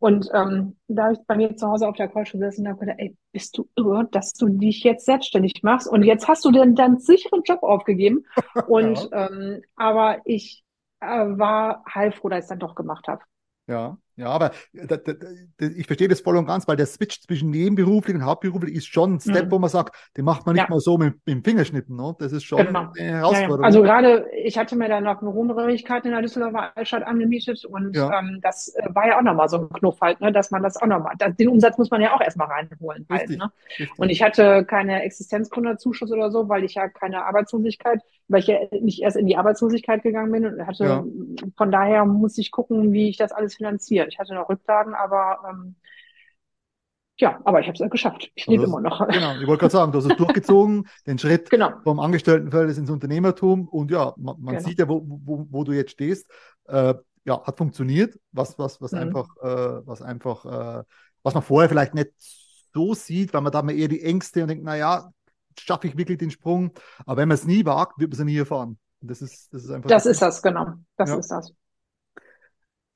Und 0.00 0.30
ähm, 0.32 0.76
da 0.86 1.04
habe 1.04 1.14
ich 1.14 1.18
bei 1.26 1.36
mir 1.36 1.56
zu 1.56 1.66
Hause 1.66 1.88
auf 1.88 1.96
der 1.96 2.08
Couch 2.08 2.30
gesessen 2.30 2.62
und 2.62 2.68
habe 2.68 2.80
gedacht, 2.80 2.98
ey, 3.00 3.16
bist 3.32 3.58
du 3.58 3.68
irre, 3.74 4.06
dass 4.12 4.32
du 4.32 4.48
dich 4.48 4.84
jetzt 4.84 5.04
selbstständig 5.06 5.62
machst 5.62 5.88
und 5.88 6.04
jetzt 6.04 6.28
hast 6.28 6.44
du 6.44 6.52
denn 6.52 6.76
deinen 6.76 7.00
sicheren 7.00 7.42
Job 7.42 7.64
aufgegeben. 7.64 8.24
Und 8.68 9.10
ja. 9.10 9.28
ähm, 9.28 9.62
aber 9.74 10.18
ich 10.24 10.62
äh, 11.00 11.06
war 11.06 11.84
heilfroh, 11.92 12.28
dass 12.28 12.38
ich 12.38 12.42
es 12.44 12.48
dann 12.48 12.60
doch 12.60 12.76
gemacht 12.76 13.08
habe. 13.08 13.22
Ja, 13.66 13.98
ja, 14.18 14.26
aber 14.26 14.50
ich 15.58 15.86
verstehe 15.86 16.08
das 16.08 16.20
voll 16.20 16.36
und 16.36 16.46
ganz, 16.46 16.66
weil 16.66 16.76
der 16.76 16.86
Switch 16.86 17.20
zwischen 17.20 17.50
nebenberuflich 17.50 18.16
und 18.16 18.24
hauptberuflich 18.24 18.74
ist 18.74 18.86
schon 18.86 19.14
ein 19.14 19.20
Step, 19.20 19.46
mhm. 19.46 19.50
wo 19.52 19.58
man 19.60 19.70
sagt, 19.70 19.94
den 20.16 20.24
macht 20.24 20.44
man 20.44 20.56
nicht 20.56 20.64
ja. 20.64 20.70
mal 20.70 20.80
so 20.80 20.98
mit, 20.98 21.14
mit, 21.24 21.36
dem 21.36 21.44
Fingerschnippen. 21.44 21.94
Ne? 21.94 22.16
Das 22.18 22.32
ist 22.32 22.42
schon 22.42 22.66
genau. 22.66 22.90
eine 22.98 23.18
Herausforderung. 23.18 23.50
Ja, 23.50 23.60
ja. 23.60 23.64
Also 23.64 23.82
gerade, 23.82 24.26
ich 24.44 24.58
hatte 24.58 24.74
mir 24.74 24.88
dann 24.88 25.04
noch 25.04 25.20
Büroräumlichkeiten 25.20 26.08
in 26.08 26.14
der 26.14 26.22
Düsseldorfer 26.22 26.76
Altstadt 26.76 27.04
angemietet 27.04 27.64
und 27.64 27.96
ähm, 27.96 28.40
das 28.42 28.74
äh, 28.74 28.88
war 28.92 29.06
ja 29.06 29.18
auch 29.18 29.22
nochmal 29.22 29.48
so 29.48 29.58
ein 29.58 29.68
Knuff 29.68 30.00
halt, 30.00 30.20
ne, 30.20 30.32
dass 30.32 30.50
man 30.50 30.64
das 30.64 30.76
auch 30.76 30.86
nochmal, 30.86 31.14
den 31.16 31.48
Umsatz 31.48 31.78
muss 31.78 31.90
man 31.90 32.00
ja 32.00 32.12
auch 32.14 32.20
erstmal 32.20 32.48
reinholen 32.48 33.06
halt. 33.08 33.22
Richtig, 33.22 33.38
ne? 33.38 33.52
Richtig. 33.78 33.98
Und 33.98 34.10
ich 34.10 34.22
hatte 34.22 34.64
keine 34.64 35.02
Existenzgründerzuschuss 35.02 36.10
oder 36.10 36.32
so, 36.32 36.48
weil 36.48 36.64
ich 36.64 36.74
ja 36.74 36.88
keine 36.88 37.24
Arbeitslosigkeit, 37.24 38.00
weil 38.28 38.40
ich 38.40 38.46
ja 38.46 38.58
nicht 38.80 39.02
erst 39.02 39.16
in 39.16 39.26
die 39.26 39.36
Arbeitslosigkeit 39.36 40.02
gegangen 40.02 40.30
bin 40.30 40.46
und 40.46 40.66
hatte, 40.66 41.04
von 41.56 41.70
daher 41.70 42.04
muss 42.04 42.38
ich 42.38 42.50
gucken, 42.50 42.92
wie 42.92 43.08
ich 43.08 43.16
das 43.16 43.32
alles 43.32 43.56
finanziere. 43.56 44.06
Ich 44.08 44.18
hatte 44.18 44.34
noch 44.34 44.48
Rücklagen, 44.48 44.94
aber 44.94 45.38
ähm, 45.48 45.76
ja, 47.20 47.40
aber 47.44 47.60
ich 47.60 47.66
habe 47.66 47.82
es 47.82 47.90
geschafft. 47.90 48.30
Ich 48.34 48.46
lebe 48.46 48.62
also, 48.62 48.78
immer 48.78 48.88
noch. 48.88 49.06
Genau, 49.08 49.34
ich 49.40 49.46
wollte 49.46 49.62
gerade 49.62 49.72
sagen, 49.72 49.92
du 49.92 49.98
hast 49.98 50.10
es 50.10 50.16
durchgezogen, 50.16 50.86
den 51.06 51.18
Schritt 51.18 51.50
genau. 51.50 51.72
vom 51.82 51.98
Angestelltenverhältnis 51.98 52.78
ins 52.78 52.90
Unternehmertum 52.90 53.66
und 53.66 53.90
ja, 53.90 54.14
man, 54.16 54.36
man 54.40 54.54
genau. 54.56 54.68
sieht 54.68 54.78
ja, 54.78 54.88
wo, 54.88 55.02
wo, 55.04 55.46
wo 55.50 55.64
du 55.64 55.72
jetzt 55.72 55.92
stehst. 55.92 56.30
Äh, 56.68 56.94
ja, 57.24 57.42
hat 57.44 57.58
funktioniert, 57.58 58.18
was, 58.32 58.58
was, 58.58 58.80
was 58.80 58.92
mhm. 58.92 58.98
einfach, 58.98 59.36
äh, 59.42 59.86
was 59.86 60.00
einfach, 60.00 60.44
äh, 60.44 60.84
was 61.22 61.34
man 61.34 61.42
vorher 61.42 61.68
vielleicht 61.68 61.94
nicht 61.94 62.12
so 62.72 62.94
sieht, 62.94 63.34
weil 63.34 63.40
man 63.40 63.52
da 63.52 63.62
mal 63.62 63.74
eher 63.74 63.88
die 63.88 64.02
Ängste 64.02 64.42
und 64.42 64.48
denkt, 64.48 64.64
naja, 64.64 65.10
schaffe 65.58 65.86
ich 65.86 65.96
wirklich 65.96 66.18
den 66.18 66.30
Sprung. 66.30 66.72
Aber 67.06 67.18
wenn 67.18 67.28
man 67.28 67.36
es 67.36 67.46
nie 67.46 67.64
wagt, 67.64 67.98
wird 67.98 68.10
man 68.10 68.18
es 68.18 68.24
nie 68.24 68.36
erfahren. 68.36 68.78
Das 69.00 69.22
ist, 69.22 69.52
das 69.52 69.64
ist 69.64 69.70
einfach. 69.70 69.88
Das 69.88 70.06
ist 70.06 70.20
das, 70.20 70.42
genau. 70.42 70.74
Das 70.96 71.10
ja. 71.10 71.18
ist 71.18 71.28
das. 71.28 71.52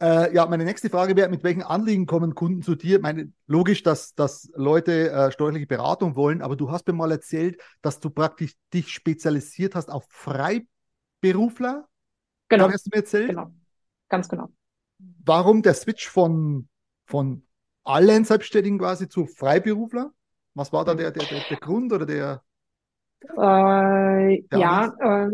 Äh, 0.00 0.35
ja, 0.35 0.47
meine 0.47 0.64
nächste 0.64 0.90
Frage 0.90 1.14
wäre, 1.14 1.28
mit 1.28 1.44
welchen 1.44 1.62
Anliegen 1.62 2.06
kommen 2.06 2.35
Kunden 2.35 2.62
zu 2.62 2.75
dir? 2.75 3.00
Meine, 3.00 3.32
logisch, 3.47 3.85
dass, 3.85 4.14
dass 4.14 4.50
Leute 4.56 5.12
äh, 5.12 5.30
steuerliche 5.30 5.66
Beratung 5.66 6.16
wollen, 6.16 6.42
aber 6.42 6.56
du 6.56 6.73
hast 6.73 6.88
mir 6.88 6.92
mal 6.92 7.12
erzählt, 7.12 7.61
dass 7.82 8.00
du 8.00 8.11
praktisch 8.11 8.54
dich 8.75 8.88
spezialisiert 8.88 9.76
hast 9.76 9.90
auf 9.90 10.04
Frei 10.09 10.66
Freiberufler? 11.23 11.88
Genau. 12.49 12.71
Hast 12.71 12.87
du 12.87 12.90
mir 12.92 12.97
erzählt. 13.02 13.28
Genau. 13.28 13.52
Ganz 14.09 14.28
genau. 14.28 14.49
Warum 15.25 15.62
der 15.62 15.75
Switch 15.75 16.09
von, 16.09 16.68
von 17.06 17.47
allen 17.85 18.25
Selbstständigen 18.25 18.78
quasi 18.78 19.09
zu 19.09 19.26
Freiberufler? 19.26 20.12
Was 20.54 20.73
war 20.73 20.85
da 20.85 20.94
der, 20.94 21.11
der, 21.11 21.25
der, 21.25 21.40
der 21.49 21.56
Grund 21.56 21.92
oder 21.92 22.06
der? 22.06 22.42
Äh, 23.37 24.44
ja, 24.56 24.92
äh, 25.00 25.30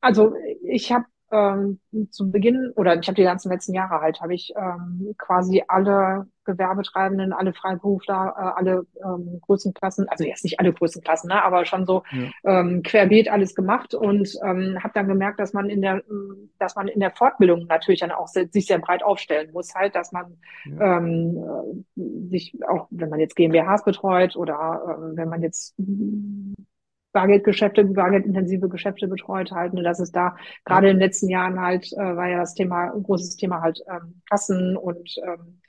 also 0.00 0.34
ich 0.62 0.92
habe 0.92 1.04
ähm, 1.30 1.78
zu 2.10 2.30
Beginn 2.30 2.72
oder 2.76 2.98
ich 2.98 3.06
habe 3.06 3.16
die 3.16 3.22
ganzen 3.22 3.50
letzten 3.50 3.74
Jahre 3.74 4.00
halt, 4.00 4.20
habe 4.20 4.34
ich 4.34 4.52
ähm, 4.56 5.14
quasi 5.18 5.62
alle 5.68 6.26
Gewerbetreibenden, 6.44 7.32
alle 7.32 7.52
Freiberufler, 7.52 8.34
äh, 8.36 8.58
alle 8.58 8.86
ähm, 9.04 9.40
Größenklassen, 9.42 10.08
also 10.08 10.24
jetzt 10.24 10.44
nicht 10.44 10.58
alle 10.58 10.72
Größenklassen, 10.72 11.28
ne, 11.28 11.42
aber 11.42 11.64
schon 11.64 11.86
so 11.86 12.02
ja. 12.10 12.60
ähm, 12.60 12.82
querbeet 12.82 13.30
alles 13.30 13.54
gemacht 13.54 13.94
und 13.94 14.28
ähm, 14.44 14.78
habe 14.82 14.92
dann 14.94 15.08
gemerkt, 15.08 15.38
dass 15.38 15.52
man 15.52 15.68
in 15.68 15.82
der, 15.82 16.02
dass 16.58 16.76
man 16.76 16.88
in 16.88 17.00
der 17.00 17.12
Fortbildung 17.12 17.66
natürlich 17.66 18.00
dann 18.00 18.10
auch 18.10 18.28
sehr, 18.28 18.48
sich 18.48 18.66
sehr 18.66 18.78
breit 18.78 19.02
aufstellen 19.02 19.52
muss, 19.52 19.74
halt, 19.74 19.94
dass 19.94 20.12
man 20.12 20.38
ja. 20.64 20.98
ähm, 20.98 21.84
sich 22.30 22.56
auch, 22.68 22.88
wenn 22.90 23.10
man 23.10 23.20
jetzt 23.20 23.36
GmbHs 23.36 23.84
betreut 23.84 24.36
oder 24.36 24.82
äh, 24.84 25.16
wenn 25.16 25.28
man 25.28 25.42
jetzt 25.42 25.74
Bargeldgeschäfte, 27.12 27.84
bargeldintensive 27.84 28.68
Geschäfte 28.68 29.08
betreut 29.08 29.50
halt, 29.50 29.74
ne, 29.74 29.82
dass 29.82 30.00
es 30.00 30.12
da 30.12 30.36
gerade 30.64 30.90
in 30.90 30.96
den 30.96 31.00
letzten 31.00 31.28
Jahren 31.28 31.60
halt, 31.60 31.92
äh, 31.92 32.16
war 32.16 32.28
ja 32.28 32.38
das 32.38 32.54
Thema, 32.54 32.92
ein 32.92 33.02
großes 33.02 33.36
Thema 33.36 33.60
halt 33.60 33.80
ähm, 33.88 34.22
Kassen 34.28 34.76
und 34.76 35.16
ähm, 35.26 35.60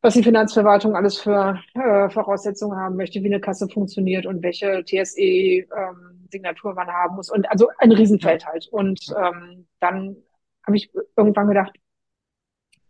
was 0.00 0.14
die 0.14 0.22
Finanzverwaltung 0.22 0.94
alles 0.94 1.18
für 1.18 1.60
äh, 1.74 2.08
Voraussetzungen 2.10 2.78
haben 2.78 2.96
möchte, 2.96 3.22
wie 3.22 3.26
eine 3.26 3.40
Kasse 3.40 3.68
funktioniert 3.68 4.26
und 4.26 4.42
welche 4.42 4.84
TSE-Signatur 4.84 6.70
ähm, 6.70 6.76
man 6.76 6.88
haben 6.88 7.16
muss. 7.16 7.30
Und 7.30 7.50
also 7.50 7.68
ein 7.78 7.90
Riesenfeld 7.90 8.46
halt. 8.46 8.68
Und 8.68 9.00
ähm, 9.16 9.66
dann 9.80 10.16
habe 10.64 10.76
ich 10.76 10.92
irgendwann 11.16 11.48
gedacht, 11.48 11.72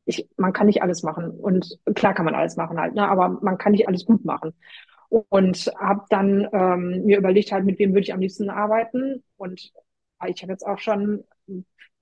ich, 0.04 0.28
man 0.36 0.52
kann 0.52 0.66
nicht 0.66 0.82
alles 0.82 1.02
machen. 1.02 1.30
Und 1.30 1.78
klar 1.94 2.12
kann 2.12 2.26
man 2.26 2.34
alles 2.34 2.56
machen 2.56 2.78
halt, 2.78 2.94
ne? 2.94 3.08
aber 3.08 3.28
man 3.28 3.56
kann 3.56 3.72
nicht 3.72 3.88
alles 3.88 4.04
gut 4.04 4.24
machen 4.26 4.52
und 5.08 5.70
habe 5.78 6.04
dann 6.10 6.48
ähm, 6.52 7.04
mir 7.04 7.18
überlegt 7.18 7.52
halt, 7.52 7.64
mit 7.64 7.78
wem 7.78 7.90
würde 7.90 8.02
ich 8.02 8.12
am 8.12 8.20
liebsten 8.20 8.50
arbeiten 8.50 9.22
und 9.36 9.72
ich 10.26 10.42
habe 10.42 10.52
jetzt 10.52 10.66
auch 10.66 10.78
schon 10.78 11.24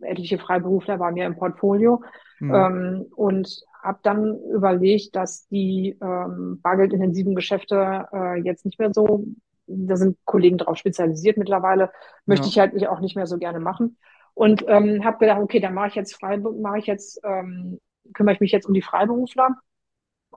etliche 0.01 0.39
Freiberufler 0.39 0.99
bei 0.99 1.13
mir 1.13 1.27
im 1.27 1.37
Portfolio 1.37 2.03
mhm. 2.41 2.55
ähm, 2.55 3.07
und 3.15 3.63
habe 3.83 3.99
dann 4.03 4.39
überlegt, 4.51 5.15
dass 5.15 5.47
die 5.49 5.97
ähm, 6.03 6.61
bargeldintensiven 6.63 7.35
Geschäfte 7.35 8.09
äh, 8.13 8.41
jetzt 8.41 8.65
nicht 8.65 8.79
mehr 8.79 8.93
so, 8.93 9.25
da 9.67 9.97
sind 9.97 10.19
Kollegen 10.25 10.59
drauf 10.59 10.77
spezialisiert 10.77 11.37
mittlerweile, 11.37 11.93
möchte 12.25 12.47
ja. 12.47 12.51
ich 12.51 12.59
halt 12.59 12.75
nicht, 12.75 12.89
auch 12.89 13.01
nicht 13.01 13.17
mehr 13.17 13.27
so 13.27 13.39
gerne 13.39 13.61
machen 13.61 13.97
und 14.35 14.65
ähm, 14.67 15.05
habe 15.05 15.19
gedacht, 15.19 15.41
okay, 15.41 15.61
dann 15.61 15.75
mache 15.75 15.89
ich 15.89 15.95
jetzt 15.95 16.15
frei, 16.15 16.37
mache 16.39 16.79
ich 16.79 16.87
jetzt 16.87 17.21
ähm, 17.25 17.79
kümmere 18.13 18.35
ich 18.35 18.41
mich 18.41 18.53
jetzt 18.53 18.67
um 18.67 18.75
die 18.75 18.83
Freiberufler 18.83 19.57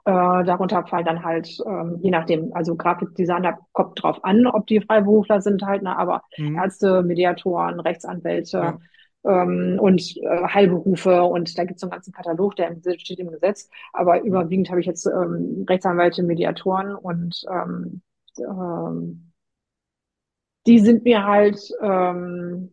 äh, 0.09 0.43
darunter 0.43 0.85
fallen 0.87 1.05
dann 1.05 1.23
halt, 1.23 1.61
ähm, 1.67 1.99
je 2.01 2.09
nachdem, 2.09 2.51
also 2.53 2.75
Grafikdesigner 2.75 3.59
kommt 3.73 4.01
drauf 4.01 4.23
an, 4.23 4.47
ob 4.47 4.65
die 4.65 4.81
Freiberufler 4.81 5.39
sind 5.41 5.61
halt, 5.61 5.83
ne, 5.83 5.95
aber 5.97 6.23
mhm. 6.37 6.55
Ärzte, 6.55 7.03
Mediatoren, 7.03 7.79
Rechtsanwälte 7.79 8.57
ja. 8.57 8.79
ähm, 9.23 9.77
und 9.79 10.17
äh, 10.17 10.47
Heilberufe 10.47 11.23
und 11.23 11.55
da 11.57 11.63
gibt 11.63 11.75
es 11.75 11.81
so 11.81 11.85
einen 11.85 11.91
ganzen 11.91 12.11
Katalog, 12.11 12.55
der 12.55 12.75
steht 12.97 13.19
im 13.19 13.29
Gesetz. 13.29 13.69
Aber 13.93 14.21
überwiegend 14.23 14.71
habe 14.71 14.79
ich 14.79 14.87
jetzt 14.87 15.05
ähm, 15.05 15.65
Rechtsanwälte, 15.69 16.23
Mediatoren 16.23 16.95
und 16.95 17.45
ähm, 17.51 18.01
ähm, 18.39 19.31
die 20.65 20.79
sind 20.79 21.03
mir 21.03 21.23
halt 21.23 21.59
ähm, 21.81 22.71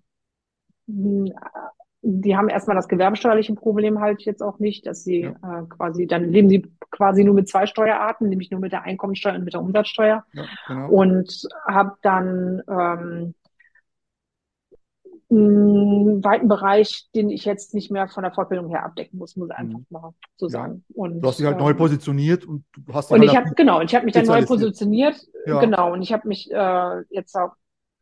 die 2.08 2.36
haben 2.36 2.48
erstmal 2.48 2.76
das 2.76 2.86
gewerbesteuerliche 2.86 3.54
Problem 3.54 4.00
halt 4.00 4.22
jetzt 4.22 4.40
auch 4.40 4.60
nicht, 4.60 4.86
dass 4.86 5.02
sie 5.02 5.22
ja. 5.22 5.30
äh, 5.30 5.64
quasi, 5.68 6.06
dann 6.06 6.30
leben 6.30 6.48
sie 6.48 6.70
quasi 6.90 7.24
nur 7.24 7.34
mit 7.34 7.48
zwei 7.48 7.66
Steuerarten, 7.66 8.28
nämlich 8.28 8.52
nur 8.52 8.60
mit 8.60 8.70
der 8.70 8.84
Einkommensteuer 8.84 9.34
und 9.34 9.44
mit 9.44 9.54
der 9.54 9.60
Umsatzsteuer. 9.60 10.24
Ja, 10.32 10.44
genau. 10.68 10.88
Und 10.88 11.48
habe 11.66 11.94
dann 12.02 12.62
ähm, 12.68 13.34
einen 15.28 16.22
weiten 16.22 16.46
Bereich, 16.46 17.08
den 17.16 17.28
ich 17.28 17.44
jetzt 17.44 17.74
nicht 17.74 17.90
mehr 17.90 18.06
von 18.06 18.22
der 18.22 18.32
Fortbildung 18.32 18.68
her 18.68 18.84
abdecken 18.84 19.18
muss, 19.18 19.34
muss 19.34 19.48
ich 19.50 19.56
einfach 19.56 19.80
mhm. 19.80 19.86
mal 19.90 20.14
so 20.36 20.46
sagen. 20.46 20.84
Ja. 20.88 21.02
Und, 21.02 21.20
du 21.20 21.28
hast 21.28 21.40
dich 21.40 21.46
halt 21.46 21.56
ähm, 21.56 21.64
neu 21.64 21.74
positioniert 21.74 22.44
und 22.44 22.64
du 22.72 22.94
hast 22.94 23.10
Und 23.10 23.18
halt 23.18 23.30
ich 23.30 23.36
habe 23.36 23.50
genau, 23.56 23.80
ich 23.80 23.92
habe 23.96 24.04
mich 24.04 24.14
dann 24.14 24.26
neu 24.26 24.44
positioniert, 24.44 25.16
genau, 25.44 25.92
und 25.92 26.02
ich 26.02 26.12
habe 26.12 26.28
mich 26.28 26.48
äh, 26.52 27.02
jetzt 27.10 27.34
auch 27.34 27.50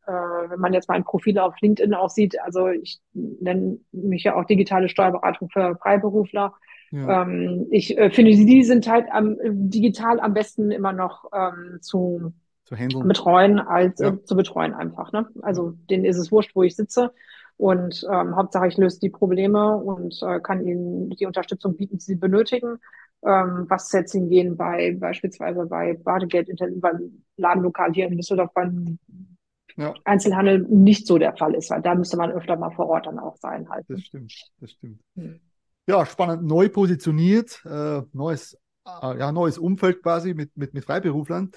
äh, 0.07 0.51
wenn 0.51 0.61
man 0.61 0.73
jetzt 0.73 0.89
mein 0.89 1.05
Profil 1.05 1.39
auf 1.39 1.55
LinkedIn 1.61 1.95
auch 1.95 2.11
sieht, 2.11 2.41
also 2.41 2.69
ich 2.69 3.01
nenne 3.13 3.79
mich 3.93 4.25
ja 4.25 4.35
auch 4.37 4.45
digitale 4.45 4.89
Steuerberatung 4.89 5.49
für 5.51 5.77
Freiberufler. 5.77 6.55
Ja. 6.91 7.23
Ähm, 7.23 7.67
ich 7.71 7.97
äh, 7.99 8.11
finde, 8.11 8.33
die 8.33 8.63
sind 8.63 8.89
halt 8.89 9.07
am, 9.11 9.37
digital 9.43 10.21
am 10.21 10.35
besten 10.35 10.71
immer 10.71 10.93
noch 10.93 11.25
ähm, 11.35 11.79
zu, 11.81 12.33
zu 12.65 13.01
betreuen, 13.01 13.59
als 13.59 13.99
ja. 14.01 14.11
äh, 14.11 14.23
zu 14.25 14.37
betreuen 14.37 14.75
einfach. 14.75 15.13
Ne? 15.13 15.27
Also 15.43 15.75
denen 15.91 16.05
ist 16.05 16.19
es 16.19 16.31
wurscht, 16.31 16.55
wo 16.55 16.63
ich 16.63 16.77
sitze. 16.77 17.13
Und 17.57 18.05
ähm, 18.11 18.37
Hauptsache, 18.37 18.67
ich 18.67 18.77
löse 18.77 18.99
die 19.01 19.11
Probleme 19.11 19.77
und 19.77 20.21
äh, 20.23 20.41
kann 20.41 20.67
ihnen 20.67 21.11
die 21.11 21.27
Unterstützung 21.27 21.77
bieten, 21.77 21.99
die 21.99 22.05
sie 22.05 22.17
benötigen. 22.17 22.79
Ähm, 23.27 23.67
was 23.69 23.91
jetzt 23.93 24.13
hingehen 24.13 24.57
bei 24.57 24.97
beispielsweise 24.99 25.65
bei 25.67 25.95
Badegeld, 25.95 26.51
beim 26.81 27.23
Ladenlokal 27.37 27.93
hier 27.93 28.07
in 28.07 28.17
Düsseldorf 28.17 28.53
beim 28.53 28.99
ja. 29.77 29.95
Einzelhandel 30.05 30.61
nicht 30.61 31.07
so 31.07 31.19
der 31.19 31.37
Fall 31.37 31.55
ist, 31.55 31.71
weil 31.71 31.83
da 31.83 31.95
müsste 31.95 32.17
man 32.17 32.31
öfter 32.31 32.57
mal 32.57 32.71
vor 32.71 32.89
Ort 32.89 33.07
dann 33.07 33.19
auch 33.19 33.37
sein 33.37 33.69
halt. 33.69 33.85
Das 33.89 34.01
stimmt, 34.03 34.33
das 34.61 34.71
stimmt. 34.73 35.01
Hm. 35.17 35.41
Ja, 35.87 36.07
spannend, 36.07 36.45
neu 36.45 36.69
positioniert, 36.69 37.63
äh, 37.67 38.03
neues, 38.13 38.55
äh, 38.87 39.19
ja, 39.19 39.33
neues 39.33 39.59
Umfeld 39.59 40.03
quasi 40.03 40.33
mit, 40.35 40.57
mit, 40.57 40.73
mit 40.73 40.85
Freiberuflern. 40.85 41.51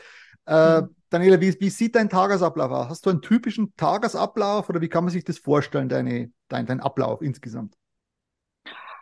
Äh, 0.45 0.81
mhm. 0.81 0.95
Daniela, 1.09 1.39
wie, 1.39 1.55
wie 1.59 1.69
sieht 1.69 1.95
dein 1.95 2.09
Tagesablauf 2.09 2.71
aus? 2.71 2.89
Hast 2.89 3.05
du 3.05 3.09
einen 3.09 3.21
typischen 3.21 3.74
Tagesablauf 3.75 4.69
oder 4.69 4.81
wie 4.81 4.89
kann 4.89 5.05
man 5.05 5.13
sich 5.13 5.24
das 5.24 5.38
vorstellen, 5.38 5.88
deine, 5.88 6.31
dein, 6.50 6.65
dein 6.65 6.79
Ablauf 6.81 7.21
insgesamt? 7.21 7.75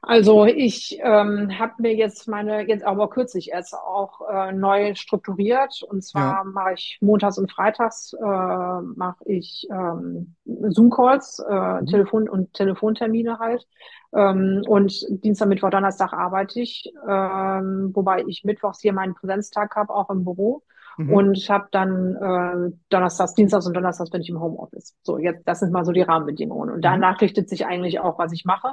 Also 0.08 0.46
ich 0.46 1.00
ähm, 1.02 1.58
habe 1.58 1.74
mir 1.80 1.96
jetzt 1.96 2.28
meine, 2.28 2.68
jetzt 2.68 2.86
aber 2.86 3.10
kürzlich 3.10 3.52
erst 3.52 3.74
auch 3.74 4.22
äh, 4.30 4.52
neu 4.52 4.94
strukturiert. 4.94 5.82
Und 5.84 6.04
zwar 6.04 6.44
ja. 6.44 6.44
mache 6.44 6.74
ich 6.74 6.98
montags 7.02 7.40
und 7.40 7.52
freitags 7.52 8.14
äh, 8.14 8.24
mache 8.24 9.24
ich 9.26 9.68
ähm, 9.72 10.36
Zoom-Calls, 10.46 11.44
äh, 11.50 11.54
mhm. 11.82 11.86
Telefon- 11.88 12.30
und 12.30 12.54
Telefontermine 12.54 13.40
halt. 13.40 13.66
Ähm, 14.14 14.64
und 14.68 14.94
Dienstag, 15.24 15.48
Mittwoch, 15.48 15.72
Donnerstag 15.72 16.14
arbeite 16.14 16.62
ich, 16.62 16.94
ähm, 17.08 17.92
wobei 17.94 18.24
ich 18.28 18.44
mittwochs 18.44 18.82
hier 18.82 18.94
meinen 18.94 19.16
Präsenztag 19.16 19.76
habe, 19.76 19.94
auch 19.94 20.10
im 20.12 20.24
Büro. 20.24 20.62
Mhm. 20.98 21.14
Und 21.14 21.50
habe 21.50 21.68
dann 21.72 22.16
äh, 22.16 22.76
Donnerstags, 22.90 23.34
Dienstags 23.34 23.66
und 23.66 23.74
Donnerstags 23.74 24.12
bin 24.12 24.22
ich 24.22 24.30
im 24.30 24.40
Homeoffice. 24.40 24.96
So, 25.02 25.18
jetzt, 25.18 25.48
das 25.48 25.60
sind 25.60 25.74
mal 25.74 25.84
so 25.84 25.92
die 25.92 26.04
Rahmenbedingungen. 26.04 26.70
Und 26.70 26.82
danach 26.86 27.14
mhm. 27.14 27.20
richtet 27.26 27.50
sich 27.50 27.66
eigentlich 27.66 28.00
auch, 28.00 28.20
was 28.20 28.32
ich 28.32 28.46
mache. 28.46 28.70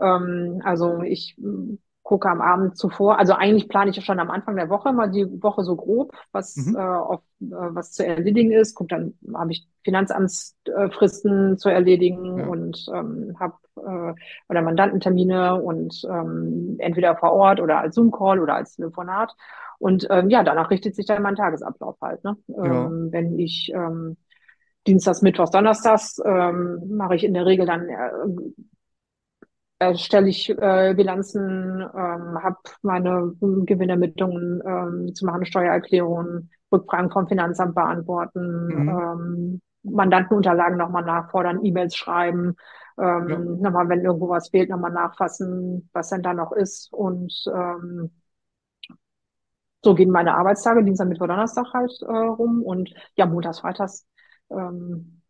Ähm, 0.00 0.60
also 0.64 1.02
ich 1.02 1.36
hm, 1.38 1.78
gucke 2.04 2.28
am 2.28 2.42
Abend 2.42 2.76
zuvor. 2.76 3.18
Also 3.18 3.32
eigentlich 3.32 3.68
plane 3.68 3.90
ich 3.90 4.04
schon 4.04 4.20
am 4.20 4.30
Anfang 4.30 4.56
der 4.56 4.68
Woche 4.68 4.92
mal 4.92 5.10
die 5.10 5.26
Woche 5.42 5.64
so 5.64 5.74
grob, 5.74 6.14
was 6.32 6.54
mhm. 6.54 6.76
äh, 6.76 6.78
auf, 6.78 7.20
äh, 7.40 7.46
was 7.48 7.92
zu 7.92 8.06
erledigen 8.06 8.52
ist. 8.52 8.74
Guck, 8.74 8.88
dann 8.88 9.14
habe 9.34 9.52
ich 9.52 9.66
Finanzamtsfristen 9.84 11.56
zu 11.56 11.70
erledigen 11.70 12.38
ja. 12.38 12.46
und 12.46 12.86
ähm, 12.94 13.34
habe 13.40 13.54
äh, 13.76 14.14
oder 14.50 14.62
Mandantentermine 14.62 15.60
und 15.60 16.06
ähm, 16.08 16.76
entweder 16.78 17.16
vor 17.16 17.32
Ort 17.32 17.60
oder 17.60 17.78
als 17.78 17.94
Zoom-Call 17.94 18.38
oder 18.38 18.54
als 18.54 18.76
Telefonat. 18.76 19.34
Und 19.78 20.06
ähm, 20.10 20.28
ja, 20.28 20.42
danach 20.42 20.70
richtet 20.70 20.94
sich 20.94 21.06
dann 21.06 21.22
mein 21.22 21.36
Tagesablauf 21.36 21.96
halt. 22.02 22.22
Ne? 22.22 22.36
Ja. 22.48 22.86
Ähm, 22.86 23.08
wenn 23.12 23.38
ich 23.38 23.72
ähm, 23.74 24.18
Dienstags, 24.86 25.22
Mittwochs, 25.22 25.50
Donnerstags 25.50 26.20
ähm, 26.24 26.82
mache 26.90 27.14
ich 27.14 27.24
in 27.24 27.32
der 27.32 27.46
Regel 27.46 27.64
dann 27.64 27.88
äh, 27.88 28.10
erstelle 29.88 30.28
ich 30.28 30.50
äh, 30.50 30.94
Bilanzen, 30.96 31.80
ähm, 31.80 32.42
habe 32.42 32.56
meine 32.82 33.32
Gewinnermittlungen 33.40 34.62
ähm, 34.66 35.14
zu 35.14 35.26
machen, 35.26 35.44
Steuererklärungen, 35.44 36.50
Rückfragen 36.72 37.10
vom 37.10 37.28
Finanzamt 37.28 37.74
beantworten, 37.74 38.66
mhm. 38.66 38.88
ähm, 38.88 39.60
Mandantenunterlagen 39.82 40.78
nochmal 40.78 41.04
nachfordern, 41.04 41.64
E-Mails 41.64 41.96
schreiben, 41.96 42.56
ähm, 42.98 43.28
ja. 43.28 43.38
nochmal, 43.38 43.88
wenn 43.88 44.04
irgendwo 44.04 44.28
was 44.28 44.48
fehlt, 44.48 44.70
nochmal 44.70 44.92
nachfassen, 44.92 45.88
was 45.92 46.10
denn 46.10 46.22
da 46.22 46.32
noch 46.34 46.52
ist. 46.52 46.92
Und 46.92 47.32
ähm, 47.54 48.10
so 49.84 49.94
gehen 49.94 50.10
meine 50.10 50.36
Arbeitstage, 50.36 50.82
Dienstag, 50.82 51.08
Mittwoch, 51.08 51.26
Donnerstag 51.26 51.72
halt 51.74 51.92
äh, 52.02 52.12
rum 52.12 52.62
und 52.62 52.94
ja, 53.16 53.26
montags, 53.26 53.60
freitags 53.60 54.06
ähm, 54.50 55.22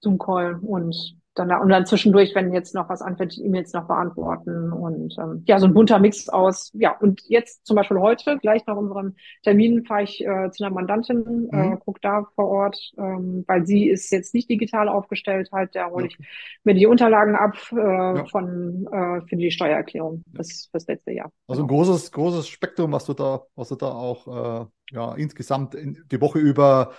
Zoom-Call 0.00 0.58
und 0.62 1.16
dann 1.34 1.50
und 1.60 1.68
dann 1.68 1.86
zwischendurch, 1.86 2.34
wenn 2.34 2.52
jetzt 2.52 2.74
noch 2.74 2.88
was 2.88 3.02
anfällt, 3.02 3.36
E-Mails 3.38 3.72
noch 3.72 3.86
beantworten 3.86 4.72
und 4.72 5.14
ähm, 5.18 5.42
ja, 5.46 5.58
so 5.58 5.66
ein 5.66 5.74
bunter 5.74 5.98
Mix 5.98 6.28
aus. 6.28 6.70
Ja, 6.74 6.96
und 6.98 7.22
jetzt 7.26 7.66
zum 7.66 7.76
Beispiel 7.76 7.98
heute, 7.98 8.38
gleich 8.38 8.64
nach 8.66 8.76
unserem 8.76 9.14
Termin, 9.42 9.84
fahre 9.84 10.04
ich 10.04 10.24
äh, 10.24 10.50
zu 10.50 10.64
einer 10.64 10.74
Mandantin, 10.74 11.48
äh, 11.52 11.56
mhm. 11.56 11.72
äh, 11.72 11.76
guck 11.84 12.00
da 12.00 12.26
vor 12.34 12.48
Ort, 12.48 12.92
ähm, 12.98 13.44
weil 13.46 13.66
sie 13.66 13.88
ist 13.88 14.10
jetzt 14.10 14.34
nicht 14.34 14.48
digital 14.48 14.88
aufgestellt, 14.88 15.50
halt, 15.52 15.74
da 15.74 15.90
hole 15.90 16.06
ich 16.06 16.18
mir 16.62 16.74
die 16.74 16.86
Unterlagen 16.86 17.34
ab 17.34 17.56
äh, 17.72 17.76
ja. 17.76 18.24
von 18.26 18.86
äh, 18.90 19.20
für 19.26 19.36
die 19.36 19.50
Steuererklärung 19.50 20.22
fürs, 20.34 20.68
fürs 20.70 20.86
letzte 20.86 21.12
Jahr. 21.12 21.30
Also 21.48 21.62
ein 21.62 21.68
großes, 21.68 22.12
großes 22.12 22.48
Spektrum, 22.48 22.92
was 22.92 23.06
du 23.06 23.14
da, 23.14 23.42
was 23.56 23.68
du 23.68 23.76
da 23.76 23.88
auch 23.88 24.62
äh, 24.62 24.66
ja, 24.92 25.14
insgesamt 25.14 25.74
in, 25.74 26.04
die 26.10 26.20
Woche 26.20 26.38
über 26.38 26.92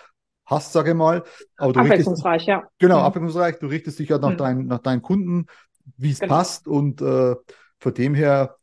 hast, 0.46 0.74
sage 0.74 0.92
ich 0.92 0.96
mal. 0.96 1.24
Aber 1.58 1.74
du 1.74 1.80
abwechslungsreich, 1.80 2.42
richtest, 2.42 2.48
ja. 2.48 2.64
Genau, 2.80 3.00
mhm. 3.00 3.06
abwechslungsreich. 3.06 3.60
Du 3.60 3.68
richtest 3.68 4.00
dich 4.00 4.10
ja 4.10 4.18
nach, 4.18 4.32
mhm. 4.32 4.38
dein, 4.38 4.66
nach 4.68 4.80
deinen 4.80 5.02
Kunden, 5.02 5.46
wie 5.98 6.12
es 6.12 6.20
genau. 6.20 6.36
passt. 6.36 6.68
Und 6.68 7.02
äh, 7.02 7.36
von 7.80 7.94
dem 7.94 8.16
her, 8.16 8.56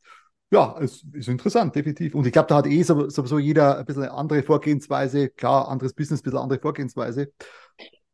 ja, 0.51 0.77
es 0.81 1.05
ist 1.13 1.29
interessant, 1.29 1.75
definitiv. 1.75 2.15
Und 2.15 2.27
ich 2.27 2.33
glaube, 2.33 2.49
da 2.49 2.57
hat 2.57 2.67
eh 2.67 2.83
sowieso 2.83 3.39
jeder 3.39 3.79
ein 3.79 3.85
bisschen 3.85 4.03
eine 4.03 4.13
andere 4.13 4.43
Vorgehensweise. 4.43 5.31
Klar, 5.31 5.69
anderes 5.69 5.95
Business, 5.95 6.21
ein 6.21 6.25
bisschen 6.25 6.39
andere 6.39 6.61
Vorgehensweise. 6.61 7.33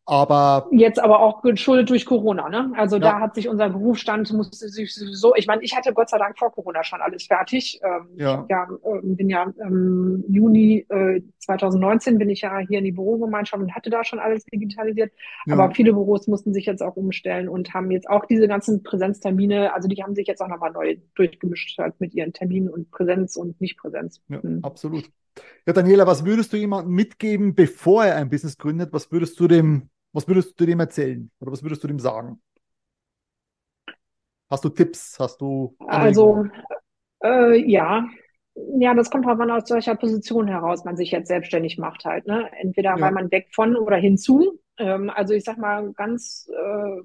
Aber 0.08 0.68
jetzt 0.70 0.98
aber 0.98 1.20
auch 1.20 1.42
geschuldet 1.42 1.90
durch 1.90 2.06
Corona, 2.06 2.48
ne? 2.48 2.72
Also 2.78 2.96
ja. 2.96 3.00
da 3.00 3.20
hat 3.20 3.34
sich 3.34 3.46
unser 3.46 3.68
Berufsstand 3.68 4.32
musste 4.32 4.66
sich 4.70 4.94
sowieso, 4.94 5.34
ich 5.34 5.46
meine, 5.46 5.62
ich 5.62 5.76
hatte 5.76 5.92
Gott 5.92 6.08
sei 6.08 6.16
Dank 6.16 6.38
vor 6.38 6.50
Corona 6.50 6.82
schon 6.82 7.02
alles 7.02 7.26
fertig. 7.26 7.78
Ähm, 7.84 8.08
ja. 8.16 8.46
ja 8.48 8.66
äh, 8.84 9.00
bin 9.02 9.28
ja 9.28 9.42
im 9.42 9.54
ähm, 9.60 10.24
Juni 10.26 10.86
äh, 10.88 11.20
2019 11.40 12.16
bin 12.16 12.30
ich 12.30 12.40
ja 12.40 12.56
hier 12.56 12.78
in 12.78 12.86
die 12.86 12.92
Bürogemeinschaft 12.92 13.62
und 13.62 13.74
hatte 13.74 13.90
da 13.90 14.02
schon 14.02 14.18
alles 14.18 14.46
digitalisiert. 14.46 15.12
Ja. 15.44 15.52
Aber 15.52 15.74
viele 15.74 15.92
Büros 15.92 16.26
mussten 16.26 16.54
sich 16.54 16.64
jetzt 16.64 16.82
auch 16.82 16.96
umstellen 16.96 17.46
und 17.46 17.74
haben 17.74 17.90
jetzt 17.90 18.08
auch 18.08 18.24
diese 18.24 18.48
ganzen 18.48 18.82
Präsenztermine, 18.82 19.74
also 19.74 19.88
die 19.88 20.02
haben 20.02 20.14
sich 20.14 20.26
jetzt 20.26 20.40
auch 20.40 20.48
nochmal 20.48 20.72
neu 20.72 20.96
durchgemischt 21.16 21.76
halt 21.76 22.00
mit 22.00 22.14
ihren 22.14 22.32
Terminen 22.32 22.70
und 22.70 22.90
Präsenz 22.90 23.36
und 23.36 23.60
Nicht-Präsenz. 23.60 24.22
Ja, 24.30 24.42
hm. 24.42 24.60
absolut. 24.62 25.04
Ja, 25.66 25.74
Daniela, 25.74 26.06
was 26.06 26.24
würdest 26.24 26.54
du 26.54 26.56
jemandem 26.56 26.94
mitgeben, 26.94 27.54
bevor 27.54 28.06
er 28.06 28.16
ein 28.16 28.30
Business 28.30 28.56
gründet? 28.56 28.94
Was 28.94 29.12
würdest 29.12 29.38
du 29.38 29.48
dem 29.48 29.90
was 30.12 30.26
würdest 30.26 30.58
du 30.58 30.66
dem 30.66 30.80
erzählen 30.80 31.30
oder 31.40 31.52
was 31.52 31.62
würdest 31.62 31.82
du 31.84 31.88
dem 31.88 31.98
sagen? 31.98 32.40
Hast 34.50 34.64
du 34.64 34.70
Tipps? 34.70 35.18
Hast 35.18 35.40
du. 35.40 35.76
Also, 35.86 36.46
äh, 37.22 37.56
ja. 37.70 38.08
Ja, 38.80 38.94
das 38.94 39.10
kommt 39.10 39.26
auch 39.26 39.38
an 39.38 39.50
aus 39.50 39.68
solcher 39.68 39.94
Position 39.94 40.48
heraus 40.48 40.84
man 40.84 40.96
sich 40.96 41.12
jetzt 41.12 41.28
selbstständig 41.28 41.78
macht 41.78 42.04
halt. 42.04 42.26
Ne? 42.26 42.50
Entweder 42.58 42.96
ja. 42.96 43.00
weil 43.00 43.12
man 43.12 43.30
weg 43.30 43.48
von 43.52 43.76
oder 43.76 43.96
hinzu. 43.96 44.58
Ähm, 44.78 45.10
also 45.10 45.34
ich 45.34 45.44
sag 45.44 45.58
mal 45.58 45.92
ganz 45.92 46.50
äh, 46.52 47.02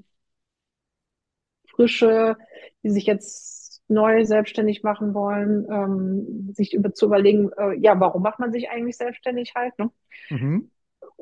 frische, 1.75 2.37
die 2.83 2.89
sich 2.89 3.05
jetzt 3.05 3.83
neu 3.87 4.25
selbstständig 4.25 4.83
machen 4.83 5.13
wollen, 5.13 5.67
ähm, 5.69 6.53
sich 6.53 6.73
über, 6.73 6.93
zu 6.93 7.07
überlegen, 7.07 7.51
äh, 7.57 7.77
ja, 7.79 7.99
warum 7.99 8.23
macht 8.23 8.39
man 8.39 8.51
sich 8.51 8.69
eigentlich 8.69 8.97
selbstständig 8.97 9.53
halt? 9.55 9.77
Ne? 9.77 9.91
Mhm. 10.29 10.71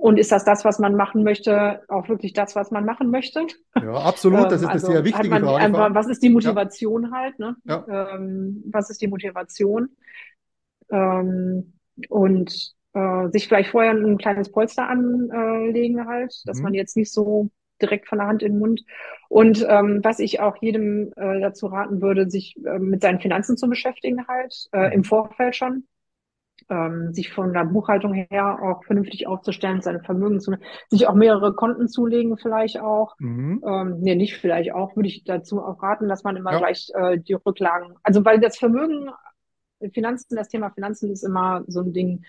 Und 0.02 0.18
ist 0.18 0.32
das 0.32 0.44
das, 0.44 0.66
was 0.66 0.80
man 0.80 0.96
machen 0.96 1.24
möchte, 1.24 1.84
auch 1.88 2.10
wirklich 2.10 2.34
das, 2.34 2.56
was 2.56 2.72
man 2.72 2.86
machen 2.86 3.12
möchte? 3.12 3.46
Ja, 3.76 3.94
absolut. 3.94 4.52
Das 4.52 4.62
ist 4.64 4.68
also, 4.68 4.88
eine 4.88 4.96
sehr 4.96 5.06
wichtige 5.06 5.30
Frage. 5.30 5.64
Einfach, 5.64 5.94
was 5.94 6.08
ist 6.08 6.24
die 6.24 6.32
Motivation 6.32 7.04
ja. 7.04 7.12
halt? 7.12 7.38
Ne? 7.38 7.56
Ja. 7.66 7.86
Ähm, 7.88 8.64
was 8.66 8.90
ist 8.90 9.00
die 9.04 9.08
Motivation? 9.08 9.90
Ähm, 10.90 11.74
und 12.10 12.74
äh, 12.94 13.30
sich 13.30 13.48
vielleicht 13.48 13.70
vorher 13.70 13.92
ein 13.92 14.18
kleines 14.18 14.52
Polster 14.52 14.90
anlegen 14.90 16.08
halt, 16.08 16.34
dass 16.46 16.58
mhm. 16.58 16.64
man 16.64 16.74
jetzt 16.74 16.98
nicht 16.98 17.14
so 17.14 17.52
direkt 17.80 18.08
von 18.08 18.18
der 18.18 18.28
Hand 18.28 18.42
in 18.42 18.54
den 18.54 18.60
Mund. 18.60 18.82
Und 19.30 19.64
ähm, 19.70 20.00
was 20.02 20.18
ich 20.18 20.40
auch 20.40 20.58
jedem 20.62 21.14
äh, 21.16 21.40
dazu 21.42 21.68
raten 21.68 22.02
würde, 22.02 22.28
sich 22.28 22.56
äh, 22.66 22.80
mit 22.80 23.04
seinen 23.04 23.20
Finanzen 23.20 23.56
zu 23.56 23.70
beschäftigen 23.70 24.28
halt, 24.28 24.68
äh, 24.72 24.88
mhm. 24.88 24.94
im 24.94 25.04
Vorfeld 25.04 25.56
schon 25.56 25.84
ähm, 26.70 27.14
sich 27.14 27.32
von 27.32 27.54
der 27.54 27.66
Buchhaltung 27.66 28.14
her 28.14 28.60
auch 28.62 28.84
vernünftig 28.86 29.28
aufzustellen, 29.28 29.82
seine 29.82 30.02
Vermögen 30.02 30.40
zu, 30.40 30.54
sich 30.90 31.08
auch 31.08 31.16
mehrere 31.16 31.54
Konten 31.54 31.88
zulegen 31.88 32.38
vielleicht 32.38 32.80
auch. 32.80 33.16
Mhm. 33.20 33.64
Ähm, 33.66 34.00
nee, 34.00 34.16
nicht 34.16 34.38
vielleicht 34.38 34.74
auch, 34.74 34.96
würde 34.96 35.10
ich 35.10 35.24
dazu 35.24 35.62
auch 35.62 35.82
raten, 35.82 36.08
dass 36.08 36.24
man 36.24 36.36
immer 36.36 36.54
ja. 36.54 36.60
gleich 36.60 36.90
äh, 36.94 37.18
die 37.20 37.34
Rücklagen, 37.34 37.96
also 38.04 38.24
weil 38.26 38.40
das 38.40 38.58
Vermögen, 38.58 39.10
Finanzen, 39.94 40.36
das 40.36 40.50
Thema 40.50 40.70
Finanzen 40.70 41.12
ist 41.12 41.24
immer 41.24 41.64
so 41.68 41.82
ein 41.82 41.94
Ding, 41.94 42.24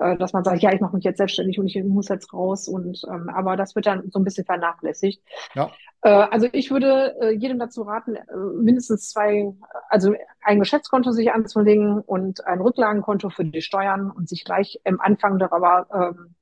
äh, 0.00 0.16
dass 0.16 0.32
man 0.32 0.44
sagt, 0.44 0.62
ja, 0.62 0.72
ich 0.72 0.80
mache 0.80 0.96
mich 0.96 1.04
jetzt 1.04 1.18
selbstständig 1.18 1.58
und 1.58 1.66
ich 1.66 1.82
muss 1.84 2.08
jetzt 2.08 2.32
raus 2.32 2.68
und 2.68 3.02
ähm, 3.08 3.28
aber 3.28 3.56
das 3.56 3.74
wird 3.74 3.86
dann 3.86 4.10
so 4.10 4.18
ein 4.18 4.24
bisschen 4.24 4.44
vernachlässigt. 4.44 5.22
Ja. 5.54 5.70
Äh, 6.02 6.10
also 6.10 6.48
ich 6.52 6.70
würde 6.70 7.16
äh, 7.20 7.30
jedem 7.30 7.58
dazu 7.58 7.82
raten, 7.82 8.16
äh, 8.16 8.22
mindestens 8.60 9.10
zwei, 9.10 9.52
also 9.88 10.14
ein 10.42 10.60
Geschäftskonto 10.60 11.10
sich 11.12 11.32
anzulegen 11.32 12.00
und 12.00 12.46
ein 12.46 12.60
Rücklagenkonto 12.60 13.30
für 13.30 13.44
die 13.44 13.62
Steuern 13.62 14.10
und 14.10 14.28
sich 14.28 14.44
gleich 14.44 14.80
im 14.84 15.00
Anfang 15.00 15.38
darüber 15.38 15.86
ähm, 15.92 16.34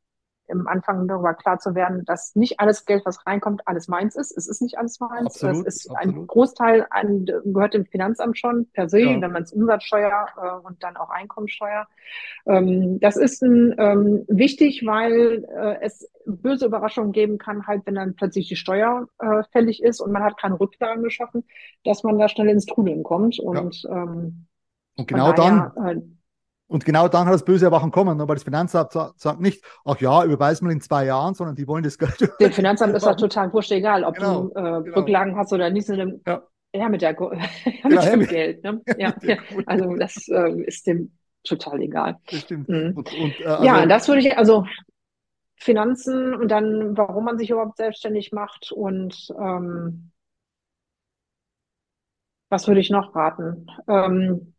im 0.49 0.67
Anfang 0.67 1.09
darüber 1.09 1.35
klar 1.35 1.59
zu 1.59 1.75
werden, 1.75 2.05
dass 2.05 2.35
nicht 2.35 2.61
alles 2.61 2.85
Geld, 2.85 3.03
was 3.05 3.27
reinkommt, 3.27 3.63
alles 3.67 3.89
meins 3.89 4.17
ist. 4.17 4.37
Es 4.37 4.49
ist 4.49 4.61
nicht 4.61 4.79
alles 4.79 5.01
meins. 5.01 5.27
Absolut, 5.27 5.67
das 5.67 5.77
ist 5.77 5.91
absolut. 5.91 6.17
ein 6.17 6.27
Großteil 6.27 6.87
an, 6.91 7.27
gehört 7.45 7.75
dem 7.75 7.87
Finanzamt 7.87 8.39
schon 8.39 8.67
per 8.73 8.89
se, 8.89 9.01
ja. 9.01 9.21
wenn 9.21 9.33
man 9.33 9.43
es 9.43 9.53
Umsatzsteuer 9.53 10.27
äh, 10.37 10.67
und 10.67 10.83
dann 10.83 10.97
auch 10.97 11.11
Einkommensteuer. 11.11 11.87
Ähm, 12.47 12.99
das 13.01 13.17
ist 13.17 13.43
ein, 13.43 13.75
ähm, 13.79 14.25
wichtig, 14.29 14.85
weil 14.85 15.45
äh, 15.45 15.79
es 15.81 16.11
böse 16.27 16.67
Überraschungen 16.67 17.13
geben 17.13 17.39
kann, 17.39 17.67
halt, 17.67 17.83
wenn 17.87 17.95
dann 17.95 18.15
plötzlich 18.15 18.49
die 18.49 18.57
Steuer 18.57 19.09
äh, 19.19 19.43
fällig 19.53 19.83
ist 19.83 20.01
und 20.01 20.13
man 20.13 20.23
hat 20.23 20.39
keine 20.39 20.59
Rücklagen 20.59 21.03
geschaffen, 21.03 21.45
dass 21.85 22.03
man 22.03 22.19
da 22.19 22.29
schnell 22.29 22.49
ins 22.49 22.67
Trudeln 22.67 23.03
kommt. 23.03 23.39
Und, 23.39 23.83
ja. 23.83 24.03
ähm, 24.03 24.47
und 24.97 25.09
genau 25.09 25.33
daher, 25.33 25.73
dann 25.75 25.99
äh, 25.99 26.03
und 26.73 26.87
genau 26.87 27.07
dann 27.07 27.27
hat 27.27 27.35
das 27.35 27.45
böse 27.45 27.67
Erwachen 27.67 27.91
kommen, 27.91 28.19
weil 28.19 28.35
das 28.35 28.45
Finanzamt 28.45 28.93
sagt 28.93 29.41
nicht, 29.41 29.63
ach 29.85 30.01
ja, 30.01 30.25
überweis 30.25 30.63
mal 30.63 30.73
in 30.73 30.81
zwei 30.81 31.05
Jahren, 31.05 31.35
sondern 31.35 31.55
die 31.55 31.69
wollen 31.69 31.85
das 31.85 31.99
Geld. 31.99 32.33
Dem 32.41 32.51
Finanzamt 32.51 32.97
ist 32.97 33.05
das 33.05 33.17
total 33.19 33.53
wurscht 33.53 33.73
egal, 33.73 34.05
ob 34.05 34.15
genau, 34.15 34.45
du 34.45 34.49
äh, 34.51 34.83
genau. 34.83 34.97
Rücklagen 34.97 35.37
hast 35.37 35.53
oder 35.53 35.69
nicht. 35.69 35.87
Dem, 35.89 36.23
ja. 36.27 36.43
ja, 36.75 36.89
mit, 36.89 37.03
der, 37.03 37.13
ja, 37.83 37.89
mit 37.89 38.03
dem 38.05 38.27
Geld. 38.27 38.65
Ne? 38.65 38.81
Ja, 38.97 39.15
ja, 39.21 39.37
also 39.67 39.95
das 39.97 40.27
äh, 40.29 40.63
ist 40.63 40.87
dem 40.87 41.13
total 41.45 41.83
egal. 41.83 42.19
Das 42.31 42.41
stimmt. 42.41 42.71
Mhm. 42.71 42.95
Und, 42.97 43.13
und, 43.13 43.41
äh, 43.41 43.45
also, 43.45 43.65
ja, 43.65 43.85
das 43.85 44.09
würde 44.09 44.21
ich, 44.21 44.39
also 44.39 44.65
Finanzen 45.57 46.35
und 46.35 46.49
dann, 46.49 46.97
warum 46.97 47.25
man 47.25 47.37
sich 47.37 47.51
überhaupt 47.51 47.77
selbstständig 47.77 48.33
macht 48.33 48.73
und 48.73 49.29
ähm, 49.39 50.11
was 52.49 52.67
würde 52.67 52.81
ich 52.81 52.91
noch 52.91 53.15
raten? 53.15 53.67
Ähm, 53.89 54.55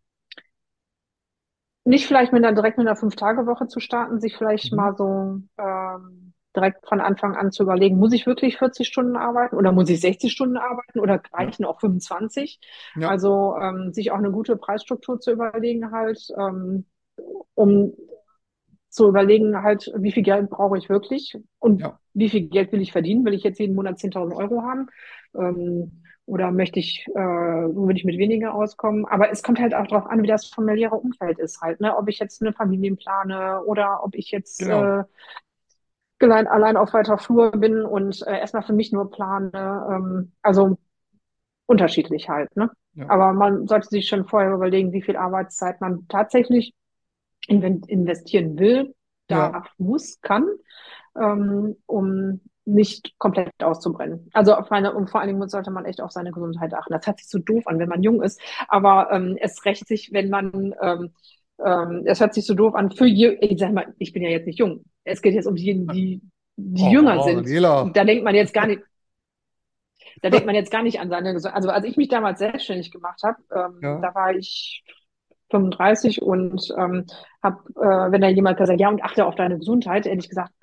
nicht 1.86 2.08
vielleicht 2.08 2.32
mit 2.32 2.44
einer, 2.44 2.56
direkt 2.56 2.78
mit 2.78 2.88
einer 2.88 2.96
Fünf-Tage-Woche 2.96 3.68
zu 3.68 3.80
starten, 3.80 4.20
sich 4.20 4.38
vielleicht 4.38 4.72
mhm. 4.72 4.78
mal 4.78 4.96
so 4.96 5.40
ähm, 5.58 6.34
direkt 6.56 6.88
von 6.88 7.02
Anfang 7.02 7.36
an 7.36 7.52
zu 7.52 7.64
überlegen, 7.64 7.98
muss 7.98 8.14
ich 8.14 8.26
wirklich 8.26 8.58
40 8.58 8.88
Stunden 8.88 9.16
arbeiten 9.16 9.56
oder 9.56 9.72
muss 9.72 9.90
ich 9.90 10.00
60 10.00 10.32
Stunden 10.32 10.58
arbeiten 10.58 11.00
oder 11.00 11.22
reichen 11.34 11.66
auch 11.66 11.80
25? 11.80 12.60
Ja. 12.96 13.10
Also 13.10 13.56
ähm, 13.60 13.92
sich 13.92 14.12
auch 14.12 14.18
eine 14.18 14.32
gute 14.32 14.56
Preisstruktur 14.56 15.20
zu 15.20 15.32
überlegen 15.32 15.92
halt, 15.92 16.28
ähm, 16.38 16.86
um 17.56 17.94
zu 18.90 19.08
überlegen 19.08 19.64
halt, 19.64 19.92
wie 19.98 20.12
viel 20.12 20.24
Geld 20.24 20.52
brauche 20.52 20.78
ich 20.78 20.88
wirklich 20.88 21.36
und 21.58 21.82
ja. 21.82 22.00
wie 22.14 22.30
viel 22.30 22.48
Geld 22.48 22.72
will 22.72 22.82
ich 22.82 22.92
verdienen? 22.92 23.26
Will 23.26 23.34
ich 23.34 23.44
jetzt 23.44 23.60
jeden 23.60 23.76
Monat 23.76 23.98
10.000 23.98 24.36
Euro 24.36 24.62
haben? 24.62 24.88
Ähm, 25.36 26.04
oder 26.26 26.52
möchte 26.52 26.80
ich, 26.80 27.06
äh, 27.10 27.20
würde 27.20 27.98
ich 27.98 28.06
mit 28.06 28.18
weniger 28.18 28.54
auskommen? 28.54 29.06
Aber 29.06 29.30
es 29.32 29.44
kommt 29.44 29.60
halt 29.60 29.74
auch 29.74 29.88
darauf 29.88 30.08
an, 30.08 30.24
wie 30.24 30.28
das 30.28 30.48
familiäre 30.48 30.96
Umfeld 30.96 31.40
ist 31.40 31.62
halt, 31.62 31.82
ne? 31.82 31.96
Ob 31.98 32.08
ich 32.08 32.20
jetzt 32.20 32.42
eine 32.42 32.54
Familie 32.54 32.96
plane 32.96 33.62
oder 33.66 34.04
ob 34.04 34.16
ich 34.16 34.32
jetzt 34.32 34.60
genau. 34.60 35.00
äh, 35.00 35.04
allein, 36.20 36.48
allein 36.48 36.78
auf 36.78 36.94
weiter 36.94 37.18
Flur 37.18 37.52
bin 37.52 37.82
und 37.84 38.26
äh, 38.26 38.40
erstmal 38.40 38.64
für 38.64 38.74
mich 38.74 38.92
nur 38.92 39.12
plane. 39.12 39.52
Ähm, 39.54 40.32
also 40.42 40.78
unterschiedlich 41.66 42.30
halt, 42.30 42.56
ne? 42.56 42.72
Ja. 42.94 43.10
Aber 43.10 43.34
man 43.34 43.68
sollte 43.68 43.88
sich 43.90 44.08
schon 44.08 44.26
vorher 44.26 44.54
überlegen, 44.54 44.94
wie 44.94 45.02
viel 45.02 45.18
Arbeitszeit 45.18 45.82
man 45.82 46.08
tatsächlich 46.08 46.74
investieren 47.48 48.58
will, 48.58 48.94
darf, 49.28 49.66
ja. 49.66 49.72
muss, 49.78 50.22
kann, 50.22 50.48
ähm, 51.20 51.76
um 51.86 52.40
nicht 52.66 53.18
komplett 53.18 53.52
auszubrennen. 53.62 54.30
Also 54.34 54.56
auf 54.56 54.70
meine, 54.70 54.94
und 54.94 55.10
vor 55.10 55.20
allen 55.20 55.28
Dingen 55.30 55.50
sollte 55.50 55.72
man 55.72 55.86
echt 55.86 56.02
auf 56.02 56.12
seine 56.12 56.32
Gesundheit 56.32 56.74
achten. 56.74 56.94
Das 56.94 57.06
hört 57.06 57.20
sich 57.20 57.28
so 57.28 57.40
doof 57.40 57.68
an, 57.68 57.80
wenn 57.80 57.90
man 57.90 58.04
jung 58.04 58.22
ist, 58.22 58.40
aber 58.68 59.10
ähm, 59.12 59.38
es 59.40 59.66
rächt 59.66 59.88
sich, 59.88 60.14
wenn 60.14 60.30
man 60.30 60.74
ähm, 60.82 61.12
ähm, 61.64 62.04
es 62.06 62.20
hört 62.20 62.34
sich 62.34 62.46
so 62.46 62.54
doof 62.54 62.76
an 62.76 62.92
für 62.92 63.06
ich 63.06 63.60
sag 63.60 63.74
mal, 63.74 63.94
ich 63.98 64.14
bin 64.14 64.24
ja 64.24 64.30
jetzt 64.30 64.48
nicht 64.48 64.60
jung. 64.60 64.86
Es 65.04 65.22
geht 65.22 65.34
jetzt 65.34 65.46
um 65.46 65.56
diejenigen, 65.56 65.88
die, 65.90 66.22
die 66.56 66.84
oh, 66.84 66.92
jünger 66.92 67.20
oh, 67.20 67.24
sind. 67.24 67.46
Daniela. 67.46 67.90
Da 67.94 68.04
denkt 68.04 68.24
man 68.24 68.36
jetzt 68.36 68.54
gar 68.54 68.68
nicht, 68.68 68.82
da 70.22 70.30
denkt 70.30 70.46
man 70.46 70.56
jetzt 70.56 70.72
gar 70.72 70.84
nicht 70.84 71.00
an 71.00 71.10
seine 71.10 71.34
Gesundheit. 71.34 71.58
Also 71.58 71.70
als 71.70 71.86
ich 71.86 71.98
mich 71.98 72.08
damals 72.08 72.40
selbstständig 72.40 72.92
gemacht 72.92 73.22
habe, 73.24 73.38
ähm, 73.54 73.80
ja. 73.82 74.00
da 74.00 74.16
war 74.16 74.34
ich 74.34 74.84
35 75.52 76.22
und 76.22 76.74
ähm, 76.78 77.06
habe, 77.44 77.58
äh, 77.76 78.12
wenn 78.12 78.22
da 78.22 78.28
jemand 78.28 78.58
gesagt, 78.58 78.80
ja 78.80 78.90
und 78.90 79.04
achte 79.04 79.26
auf 79.26 79.36
deine 79.36 79.60
Gesundheit, 79.60 80.06
ehrlich 80.06 80.30
gesagt, 80.30 80.54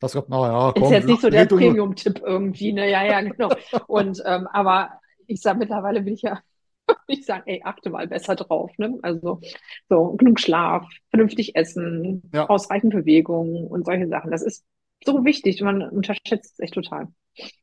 Das 0.00 0.12
kommt, 0.12 0.28
naja, 0.28 0.72
komm, 0.74 0.84
Ist 0.84 0.90
jetzt 0.90 1.06
nicht 1.06 1.20
so 1.22 1.30
der 1.30 1.46
Premium-Tipp 1.46 2.20
irgendwie, 2.24 2.72
ne? 2.72 2.90
Ja, 2.90 3.04
ja, 3.04 3.20
genau. 3.22 3.48
Und, 3.86 4.22
ähm, 4.26 4.46
aber 4.52 5.00
ich 5.26 5.40
sage, 5.40 5.58
mittlerweile 5.58 6.02
bin 6.02 6.14
ich 6.14 6.22
ja, 6.22 6.40
ich 7.06 7.24
sage, 7.24 7.44
ey, 7.46 7.62
achte 7.64 7.90
mal 7.90 8.06
besser 8.06 8.36
drauf, 8.36 8.70
ne? 8.76 8.98
Also, 9.02 9.40
so, 9.88 10.12
genug 10.12 10.38
Schlaf, 10.38 10.86
vernünftig 11.10 11.56
essen, 11.56 12.30
ja. 12.32 12.48
ausreichend 12.48 12.92
Bewegung 12.92 13.66
und 13.66 13.86
solche 13.86 14.08
Sachen. 14.08 14.30
Das 14.30 14.42
ist 14.42 14.64
so 15.04 15.24
wichtig. 15.24 15.60
Man 15.62 15.82
unterschätzt 15.82 16.52
es 16.52 16.58
echt 16.58 16.74
total. 16.74 17.08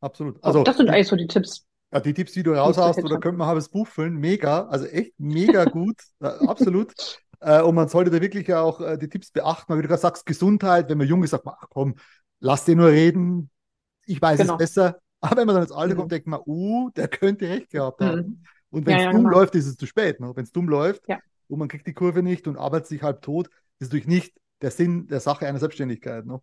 Absolut. 0.02 0.43
Also, 0.43 0.63
das 0.63 0.78
sind 0.78 0.89
eigentlich 0.89 1.08
so 1.08 1.15
die 1.15 1.28
Tipps. 1.28 1.65
Ja, 1.93 2.00
die 2.00 2.13
Tipps, 2.15 2.34
die 2.34 2.41
du 2.41 2.54
raus 2.54 2.78
hast, 2.78 3.04
oder 3.04 3.19
könnte 3.19 3.38
man 3.38 3.48
halbes 3.48 3.69
Buch 3.69 3.88
füllen, 3.88 4.15
mega, 4.15 4.65
also 4.65 4.86
echt 4.88 5.13
mega 5.19 5.65
gut, 5.65 5.98
absolut. 6.19 6.93
Äh, 7.39 7.62
und 7.62 7.76
man 7.76 7.88
sollte 7.88 8.10
da 8.10 8.19
wirklich 8.19 8.52
auch 8.54 8.82
äh, 8.82 8.98
die 8.98 9.10
Tipps 9.10 9.30
beachten, 9.30 9.72
weil 9.72 9.78
wie 9.78 9.82
du 9.84 9.89
gerade 9.89 10.02
sagst, 10.02 10.26
Gesundheit, 10.26 10.89
wenn 10.89 10.98
man 10.98 11.08
jung 11.08 11.24
ist, 11.24 11.32
sagt 11.32 11.46
man, 11.46 11.56
ach 11.60 11.67
komm, 11.69 11.96
lass 12.43 12.65
den 12.65 12.77
nur 12.77 12.89
reden, 12.89 13.49
ich 14.06 14.21
weiß 14.21 14.39
genau. 14.39 14.53
es 14.53 14.58
besser. 14.58 14.99
Aber 15.21 15.38
wenn 15.38 15.47
man 15.47 15.56
dann 15.56 15.63
ins 15.63 15.71
Alter 15.71 15.95
mhm. 15.95 15.99
kommt, 15.99 16.12
denkt 16.12 16.27
man, 16.27 16.41
uh, 16.45 16.89
der 16.91 17.08
könnte 17.08 17.47
recht 17.47 17.71
gehabt 17.71 18.01
haben. 18.01 18.17
Mhm. 18.17 18.43
Und 18.69 18.86
wenn 18.86 18.95
es 18.95 18.99
ja, 18.99 19.06
ja, 19.06 19.12
dumm 19.13 19.23
genau. 19.23 19.38
läuft, 19.38 19.56
ist 19.56 19.67
es 19.67 19.77
zu 19.77 19.86
spät. 19.86 20.19
Ne? 20.19 20.32
Wenn 20.36 20.43
es 20.43 20.51
dumm 20.51 20.67
läuft 20.67 21.08
ja. 21.08 21.19
und 21.47 21.60
man 21.60 21.69
kriegt 21.69 21.88
die 21.88 21.93
Kurve 21.93 22.21
nicht 22.21 22.47
und 22.47 22.58
arbeitet 22.58 22.88
sich 22.88 23.01
halb 23.01 23.21
tot, 23.21 23.47
ist 23.79 23.89
natürlich 23.89 24.08
nicht 24.08 24.36
der 24.62 24.71
Sinn 24.71 25.08
der 25.08 25.21
Sache 25.21 25.47
einer 25.47 25.60
Selbstständigkeit. 25.60 26.25
Ne? 26.25 26.41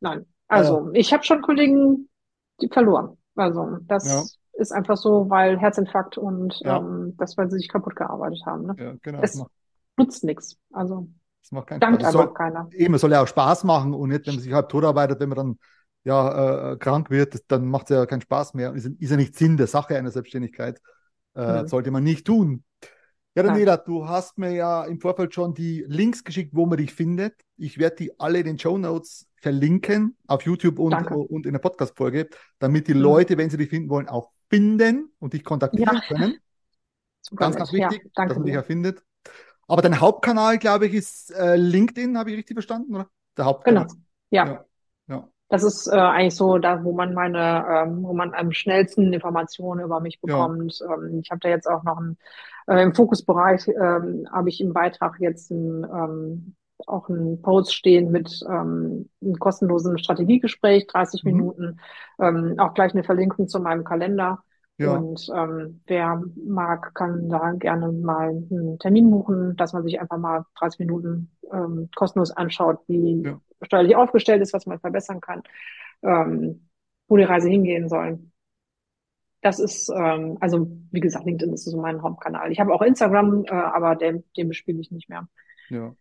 Nein, 0.00 0.26
also 0.48 0.90
äh, 0.92 0.98
ich 0.98 1.12
habe 1.12 1.22
schon 1.22 1.42
Kollegen 1.42 2.08
die 2.60 2.68
verloren. 2.68 3.16
Also 3.36 3.78
das 3.82 4.38
ist 4.52 4.72
einfach 4.72 4.96
so, 4.96 5.28
weil 5.30 5.58
Herzinfarkt 5.58 6.18
und 6.18 6.60
ähm, 6.64 7.14
das, 7.16 7.36
weil 7.36 7.50
sie 7.50 7.58
sich 7.58 7.68
kaputt 7.68 7.96
gearbeitet 7.96 8.42
haben. 8.46 8.66
Ne? 8.66 8.76
Ja, 8.78 8.94
genau. 9.02 9.20
Es 9.22 9.42
nutzt 9.96 10.24
nichts. 10.24 10.56
Also 10.72 11.08
das 11.44 11.52
macht 11.52 11.66
keinen 11.66 11.80
Dankt 11.80 12.00
Spaß. 12.00 12.12
Soll, 12.12 12.32
keiner. 12.32 12.68
Eben, 12.72 12.94
es 12.94 13.02
soll 13.02 13.12
ja 13.12 13.22
auch 13.22 13.28
Spaß 13.28 13.64
machen 13.64 13.92
und 13.92 14.08
nicht, 14.08 14.26
wenn 14.26 14.36
man 14.36 14.42
sich 14.42 14.52
halb 14.54 14.70
tot 14.70 14.82
arbeitet, 14.82 15.20
wenn 15.20 15.28
man 15.28 15.36
dann 15.36 15.58
ja 16.02 16.72
äh, 16.72 16.76
krank 16.78 17.10
wird, 17.10 17.38
dann 17.48 17.66
macht 17.66 17.90
es 17.90 17.96
ja 17.96 18.06
keinen 18.06 18.22
Spaß 18.22 18.54
mehr. 18.54 18.72
Ist, 18.72 18.86
ist 18.86 19.10
ja 19.10 19.16
nicht 19.18 19.36
Sinn 19.36 19.58
der 19.58 19.66
Sache 19.66 19.98
einer 19.98 20.10
Selbstständigkeit. 20.10 20.80
Äh, 21.34 21.62
mhm. 21.62 21.68
Sollte 21.68 21.90
man 21.90 22.02
nicht 22.02 22.26
tun. 22.26 22.64
Ja, 23.34 23.42
Daniela, 23.42 23.76
du 23.76 24.08
hast 24.08 24.38
mir 24.38 24.52
ja 24.52 24.84
im 24.84 25.00
Vorfeld 25.00 25.34
schon 25.34 25.52
die 25.52 25.84
Links 25.86 26.24
geschickt, 26.24 26.54
wo 26.54 26.64
man 26.64 26.78
dich 26.78 26.94
findet. 26.94 27.34
Ich 27.58 27.76
werde 27.78 27.96
die 27.96 28.18
alle 28.18 28.38
in 28.38 28.46
den 28.46 28.58
Show 28.58 28.78
Notes 28.78 29.26
verlinken 29.42 30.16
auf 30.26 30.42
YouTube 30.42 30.78
und, 30.78 30.94
und 31.10 31.44
in 31.44 31.52
der 31.52 31.58
Podcast-Folge, 31.58 32.30
damit 32.58 32.88
die 32.88 32.94
mhm. 32.94 33.00
Leute, 33.00 33.36
wenn 33.36 33.50
sie 33.50 33.58
dich 33.58 33.68
finden 33.68 33.90
wollen, 33.90 34.08
auch 34.08 34.30
finden 34.48 35.12
und 35.18 35.34
dich 35.34 35.44
kontaktieren 35.44 35.96
ja. 35.96 36.00
können. 36.08 36.38
Super 37.20 37.44
ganz, 37.44 37.56
ganz 37.56 37.72
wichtig, 37.72 38.10
ja, 38.16 38.26
dass 38.26 38.36
man 38.36 38.46
dich 38.46 38.54
erfindet. 38.54 39.02
Aber 39.68 39.82
dein 39.82 40.00
Hauptkanal, 40.00 40.58
glaube 40.58 40.86
ich, 40.86 40.94
ist 40.94 41.30
äh, 41.34 41.56
LinkedIn, 41.56 42.18
habe 42.18 42.30
ich 42.30 42.36
richtig 42.36 42.54
verstanden, 42.54 42.94
oder? 42.94 43.08
Der 43.36 43.44
Hauptkanal. 43.46 43.86
Genau. 43.86 44.00
Ja. 44.30 44.46
ja. 44.46 44.64
ja. 45.08 45.28
Das 45.48 45.62
ist 45.62 45.86
äh, 45.86 45.96
eigentlich 45.96 46.36
so, 46.36 46.58
da, 46.58 46.82
wo 46.84 46.92
man 46.92 47.14
meine, 47.14 47.64
ähm, 47.68 48.02
wo 48.02 48.12
man 48.12 48.34
am 48.34 48.52
schnellsten 48.52 49.12
Informationen 49.12 49.84
über 49.84 50.00
mich 50.00 50.20
bekommt. 50.20 50.80
Ja. 50.80 50.94
Ähm, 50.94 51.20
ich 51.22 51.30
habe 51.30 51.40
da 51.40 51.48
jetzt 51.48 51.68
auch 51.68 51.84
noch 51.84 51.98
einen, 51.98 52.18
äh, 52.66 52.82
im 52.82 52.94
Fokusbereich 52.94 53.68
ähm, 53.68 54.26
habe 54.32 54.48
ich 54.48 54.60
im 54.60 54.72
Beitrag 54.72 55.20
jetzt 55.20 55.50
ein, 55.50 55.84
ähm, 55.84 56.56
auch 56.86 57.08
einen 57.08 57.40
Post 57.40 57.74
stehen 57.74 58.10
mit 58.10 58.40
ähm, 58.48 59.08
einem 59.22 59.38
kostenlosen 59.38 59.98
Strategiegespräch, 59.98 60.86
30 60.86 61.24
mhm. 61.24 61.30
Minuten, 61.30 61.80
ähm, 62.20 62.54
auch 62.58 62.74
gleich 62.74 62.92
eine 62.92 63.04
Verlinkung 63.04 63.46
zu 63.48 63.60
meinem 63.60 63.84
Kalender. 63.84 64.42
Ja. 64.76 64.96
Und 64.96 65.28
ähm, 65.34 65.80
wer 65.86 66.22
mag, 66.34 66.94
kann 66.94 67.28
da 67.28 67.52
gerne 67.52 67.92
mal 67.92 68.30
einen 68.30 68.78
Termin 68.80 69.10
buchen, 69.10 69.56
dass 69.56 69.72
man 69.72 69.84
sich 69.84 70.00
einfach 70.00 70.18
mal 70.18 70.44
30 70.58 70.80
Minuten 70.80 71.30
ähm, 71.52 71.88
kostenlos 71.94 72.32
anschaut, 72.32 72.80
wie 72.88 73.22
ja. 73.22 73.40
steuerlich 73.62 73.94
aufgestellt 73.94 74.42
ist, 74.42 74.52
was 74.52 74.66
man 74.66 74.80
verbessern 74.80 75.20
kann, 75.20 75.42
ähm, 76.02 76.68
wo 77.06 77.16
die 77.16 77.22
Reise 77.22 77.48
hingehen 77.48 77.88
soll. 77.88 78.18
Das 79.42 79.60
ist, 79.60 79.90
ähm, 79.90 80.38
also 80.40 80.66
wie 80.90 81.00
gesagt, 81.00 81.26
LinkedIn 81.26 81.54
ist 81.54 81.66
so 81.66 81.80
mein 81.80 82.02
Hauptkanal. 82.02 82.50
Ich 82.50 82.58
habe 82.58 82.72
auch 82.72 82.82
Instagram, 82.82 83.44
äh, 83.44 83.50
aber 83.52 83.94
den, 83.94 84.24
den 84.36 84.48
bespiele 84.48 84.80
ich 84.80 84.90
nicht 84.90 85.08
mehr. 85.08 85.28
Ja. 85.68 85.94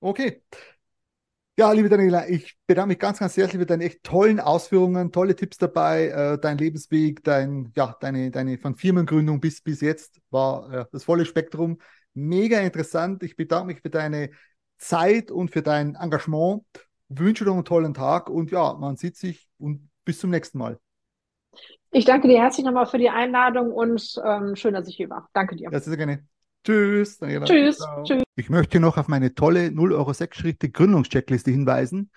Okay. 0.00 0.42
Ja, 1.62 1.70
liebe 1.70 1.88
Daniela, 1.88 2.28
ich 2.28 2.56
bedanke 2.66 2.88
mich 2.88 2.98
ganz, 2.98 3.20
ganz 3.20 3.36
herzlich 3.36 3.60
für 3.60 3.66
deine 3.66 3.84
echt 3.84 4.02
tollen 4.02 4.40
Ausführungen, 4.40 5.12
tolle 5.12 5.36
Tipps 5.36 5.58
dabei, 5.58 6.08
äh, 6.08 6.36
dein 6.40 6.58
Lebensweg, 6.58 7.22
dein, 7.22 7.70
ja, 7.76 7.96
deine, 8.00 8.32
deine 8.32 8.58
von 8.58 8.74
Firmengründung 8.74 9.38
bis, 9.38 9.60
bis 9.60 9.80
jetzt 9.80 10.20
war 10.30 10.72
äh, 10.72 10.84
das 10.90 11.04
volle 11.04 11.24
Spektrum. 11.24 11.78
Mega 12.14 12.58
interessant. 12.58 13.22
Ich 13.22 13.36
bedanke 13.36 13.66
mich 13.68 13.80
für 13.80 13.90
deine 13.90 14.30
Zeit 14.76 15.30
und 15.30 15.52
für 15.52 15.62
dein 15.62 15.94
Engagement. 15.94 16.64
Wünsche 17.08 17.44
dir 17.44 17.52
einen 17.52 17.64
tollen 17.64 17.94
Tag 17.94 18.28
und 18.28 18.50
ja, 18.50 18.74
man 18.74 18.96
sieht 18.96 19.16
sich 19.16 19.48
und 19.60 19.88
bis 20.04 20.18
zum 20.18 20.30
nächsten 20.30 20.58
Mal. 20.58 20.80
Ich 21.92 22.06
danke 22.06 22.26
dir 22.26 22.40
herzlich 22.40 22.66
nochmal 22.66 22.86
für 22.86 22.98
die 22.98 23.10
Einladung 23.10 23.70
und 23.70 24.20
ähm, 24.26 24.56
schön, 24.56 24.74
dass 24.74 24.88
ich 24.88 24.96
hier 24.96 25.10
war. 25.10 25.28
Danke 25.32 25.54
dir. 25.54 25.70
Ja, 25.70 25.78
sehr 25.78 25.96
gerne. 25.96 26.26
Tschüss. 26.64 27.18
Daniela. 27.18 27.46
Tschüss. 27.46 27.78
Tschüss. 28.04 28.22
Ich 28.36 28.48
möchte 28.48 28.80
noch 28.80 28.96
auf 28.96 29.08
meine 29.08 29.34
tolle 29.34 29.70
0 29.72 29.92
Euro 29.92 30.12
6 30.12 30.36
Schritte 30.36 30.70
Gründungscheckliste 30.70 31.50
hinweisen, 31.50 32.10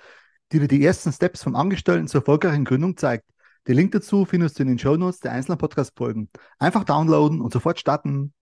die 0.51 0.59
dir 0.59 0.67
die 0.67 0.85
ersten 0.85 1.11
Steps 1.11 1.43
vom 1.43 1.55
Angestellten 1.55 2.07
zur 2.07 2.21
erfolgreichen 2.21 2.65
Gründung 2.65 2.97
zeigt. 2.97 3.25
Den 3.67 3.75
Link 3.75 3.91
dazu 3.91 4.25
findest 4.25 4.59
du 4.59 4.63
in 4.63 4.69
den 4.69 4.79
Shownotes 4.79 5.19
der 5.19 5.31
einzelnen 5.31 5.57
Podcast-Folgen. 5.57 6.29
Einfach 6.59 6.83
downloaden 6.83 7.41
und 7.41 7.51
sofort 7.51 7.79
starten. 7.79 8.33